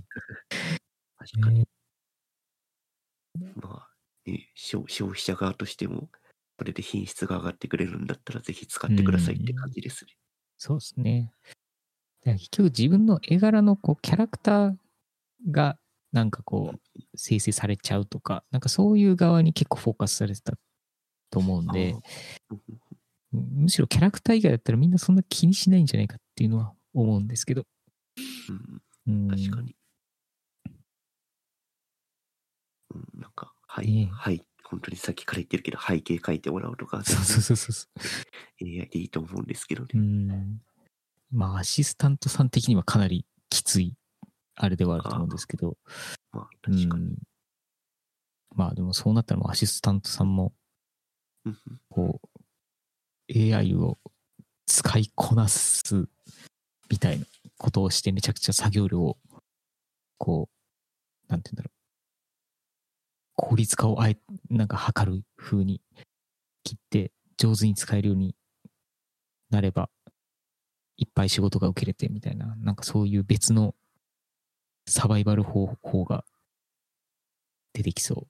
[1.18, 3.90] 確かに、ねまあ、
[4.30, 6.10] ね、消消費者側としても
[6.58, 10.12] これで品質が上がってくれるんだったらぜひ使ってくださいって感じですね、
[10.58, 11.32] そうですね。
[12.34, 14.76] 結局自分の絵柄のこうキャラクター
[15.52, 15.78] が
[16.12, 20.54] なんかこう生成されちゃうとか、なんかそういう側に結構フォーカスされてた
[21.30, 21.96] と思うんで、
[23.32, 27.64] むしろキャラクター以外だったらみんなそんな気にしないんじゃないかっていうのは思うんですけど。
[28.50, 29.76] うんうん、確かに。
[32.94, 37.88] うん、なんか、はい、ねえはい、本当にさっきから言ってるけど、背景書いてもらうとか、そうそうそうそうそ
[38.62, 39.90] AI でいいと思うんですけどね。
[39.94, 39.98] う。
[39.98, 40.62] うん。
[41.32, 43.96] まあ、アシスタントさん的にはかなりきつい、
[44.56, 45.78] あれではあると思うんですけど。
[46.32, 47.06] まあ、う確かに。
[47.06, 47.18] ん。
[48.56, 50.54] まあ、でもそうなったらアシスタントさんも、
[51.46, 51.58] うん
[51.90, 53.98] こう、AI を
[54.66, 56.08] 使いこなす
[56.90, 57.26] みたいな
[57.58, 59.18] ことをしてめちゃくちゃ作業量を、
[60.18, 61.78] こう、なんて言うんだろう。
[63.36, 64.18] 効率化をあえ、
[64.50, 65.82] なんか測る風に
[66.64, 68.36] 切って上手に使えるように
[69.50, 69.90] なれば、
[70.98, 73.76] いっぱい仕事が受けれてみたいな、なんかそういう別の
[74.88, 76.26] サバイバル方法が
[77.74, 78.28] 出てきそ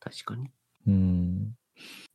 [0.00, 0.50] 確かに。
[0.86, 0.90] う。
[0.90, 1.54] うん。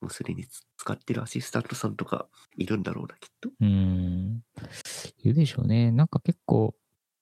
[0.01, 3.49] もうすでにつ使ってるアシスタントさんとかいるんだろうな、きっと。
[3.49, 4.43] うーん。
[5.23, 5.91] いるでしょうね。
[5.91, 6.75] なんか結構、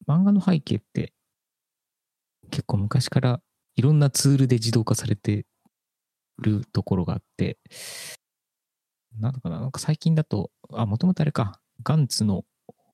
[0.08, 1.14] 漫画の背景って、
[2.52, 3.42] 結構昔から
[3.76, 5.46] いろんなツールで自動化されて
[6.40, 7.58] るところがあって、
[9.20, 12.46] なんだかな、なんか最近だと、あ、もともとあれか、ガンツの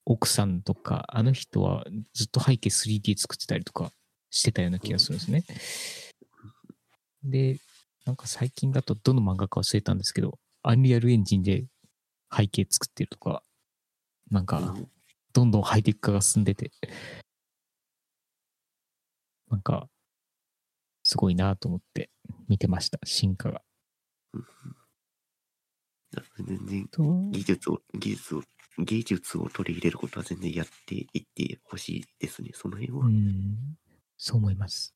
[0.05, 3.91] 奥さんとか、あの人はずっと背景 3D 作ってたりとか
[4.29, 5.43] してたような気がするんですね。
[7.23, 7.59] で、
[8.05, 11.65] なんか最近だとどの漫画か忘れたんですけど、アンリアルエンジンで
[12.35, 13.43] 背景作ってるとか、
[14.29, 14.91] なんか、うん
[15.33, 16.71] どんどんハイテク化が進んでて、
[19.49, 19.87] なんか、
[21.03, 22.09] すごいなと思って
[22.47, 23.61] 見てました、進化が。
[26.45, 27.01] 全然と、
[27.31, 28.43] 技術を、技術を、
[28.77, 33.05] 技術を取り入れることは全然やっていってほしいですね、その辺は。
[33.05, 33.77] うん、
[34.17, 34.93] そう思います。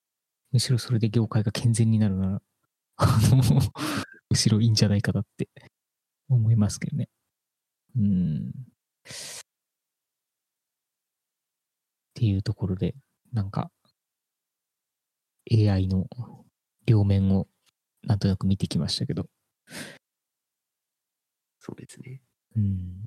[0.51, 2.41] むしろそれで業界が健全になるなら、
[2.97, 3.61] あの、
[4.29, 5.49] むしろいいんじゃないかなって
[6.29, 7.09] 思いますけどね。
[7.97, 8.49] うん。
[8.49, 8.53] っ
[12.13, 12.95] ていうところで、
[13.33, 13.71] なんか、
[15.51, 16.07] AI の
[16.85, 17.47] 両面を
[18.03, 19.27] なんとなく見てきましたけど、
[21.59, 22.21] そうですね。
[22.55, 23.05] うん。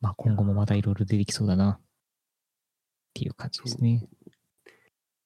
[0.00, 1.80] まあ今後もまたいろいろ出てきそうだな、っ
[3.14, 4.06] ていう感じですね。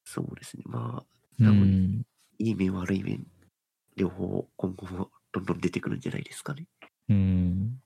[0.05, 0.63] そうですね。
[0.67, 1.07] まあ、
[1.41, 2.03] う多分ん。
[2.39, 3.27] いい面悪い面、
[3.97, 6.67] 両方今後もどんどん出てくるんじゃないですかね。
[7.09, 7.83] うん。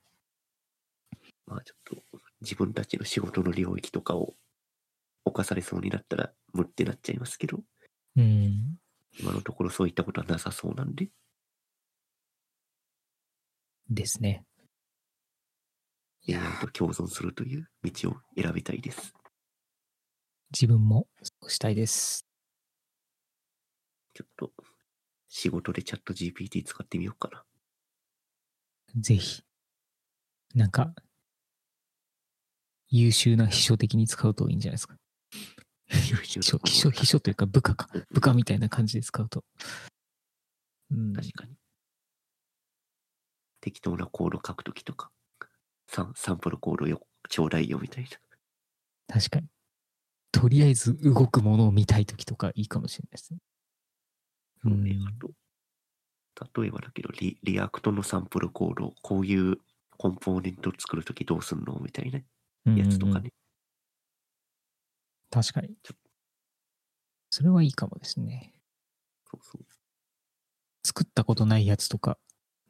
[1.47, 1.97] まあちょっと
[2.41, 4.35] 自分たちの仕事の領域とかを
[5.24, 7.61] 犯されそうになったら無ってなっちゃいますけど、
[8.16, 8.78] うん。
[9.18, 11.09] 今のところそういったことはなさそうなんで、
[13.91, 14.45] ですね。
[16.29, 19.12] AI と共存するという道を選びたいです。
[20.53, 22.27] 自分もそうしたいです。
[24.14, 24.53] ちょっと
[25.29, 27.45] 仕事でチャット GPT 使ってみようかな。
[28.97, 29.43] ぜひ。
[30.55, 30.95] なんか、
[32.89, 34.97] 優秀な秘書的に使うといいんじゃないですか。
[35.89, 37.89] 秘書、秘書、秘書というか部下か。
[38.11, 39.45] 部下みたいな感じで使うと。
[40.93, 41.12] うん。
[41.12, 41.57] 確かに。
[43.61, 45.11] 適当なコード書くときとか、
[45.89, 48.11] サンサンプルコードよ、ちょうだいよみたいな。
[49.09, 49.47] 確かに。
[50.32, 53.39] とりあえず動くものを見たいときとかいいかもしれないですね。
[54.62, 59.59] そうんあと、例えばだけどリ、 React のサンプルコード、こういう
[59.97, 62.20] コンポーネントを作るときどうすんのみたいな
[62.76, 63.30] やつとかね。
[65.30, 65.76] 確かに。
[67.30, 68.53] それはいいかもですね。
[69.30, 69.66] そうそう。
[70.85, 72.18] 作ったことないやつとか、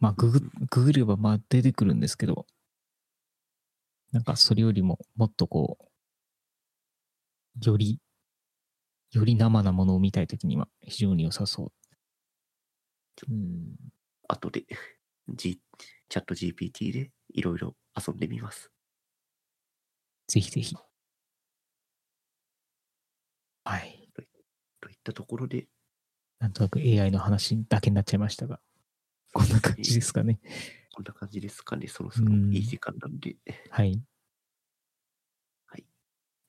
[0.00, 0.40] まあググ、
[0.70, 2.46] ググればまあ出てくるんですけど、
[4.14, 5.76] なんかそれよりももっとこ
[7.60, 7.98] う、より、
[9.10, 11.72] より生なものを見たいときには非常に良さそう。
[13.28, 13.74] うん。
[14.28, 14.66] 後で、
[15.34, 15.60] G、
[16.08, 18.70] チャット GPT でいろいろ遊んでみます。
[20.28, 20.76] ぜひぜひ。
[23.64, 24.08] はい。
[24.80, 25.66] といったところで、
[26.38, 28.60] なんとなく AI の話だけになっちゃいましたが、
[29.32, 30.38] こんな感じですかね。
[30.94, 31.88] こんな感じですかね。
[31.88, 33.36] そろそろいい時間なんで。
[33.70, 34.00] はい。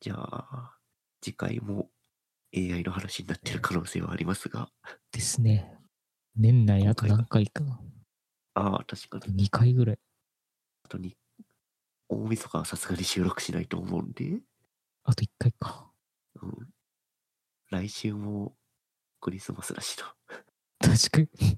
[0.06, 0.78] じゃあ、
[1.20, 1.90] 次回も
[2.56, 4.70] AI の話になってる可能性はありますが、
[5.12, 5.74] ですね。
[6.36, 7.80] 年内あと何回かな。
[8.54, 9.48] ああ、確かに。
[9.48, 10.00] 2回ぐらい。
[10.84, 11.18] あとに、
[12.08, 14.42] 大晦日はさすがに収録しないと思うんで、
[15.06, 15.90] あと1回か。
[16.40, 16.52] うん、
[17.72, 18.56] 来週も
[19.22, 20.14] クリスマスだしな。
[20.80, 21.58] 確かに。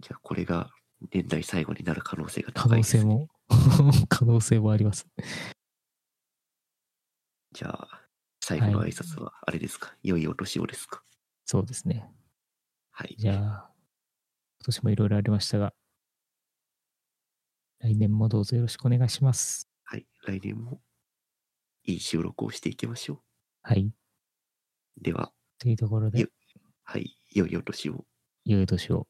[0.00, 0.72] じゃあ、これが
[1.12, 3.04] 年内最後になる可能性が可高いです、ね。
[3.04, 3.28] 能性も、
[4.08, 5.06] 可能性もあります。
[7.52, 8.08] じゃあ、
[8.40, 11.02] 最後の挨拶はあれですか、良いお年をですか？
[11.44, 12.10] そうですね。
[12.90, 13.14] はい。
[13.18, 13.70] じゃあ、
[14.64, 15.74] 年もいろいろありましたが、
[17.78, 19.68] 来年もどうぞよろしくお願いします。
[19.84, 20.06] はい。
[20.24, 20.80] 来年も
[21.84, 23.22] いい収録をしていきましょ
[23.62, 23.82] はい。
[23.86, 25.02] う。
[25.02, 26.28] では、というところでよ、
[26.84, 27.16] はい。
[27.32, 28.06] 良いお年を。
[28.44, 29.06] 良いお年を。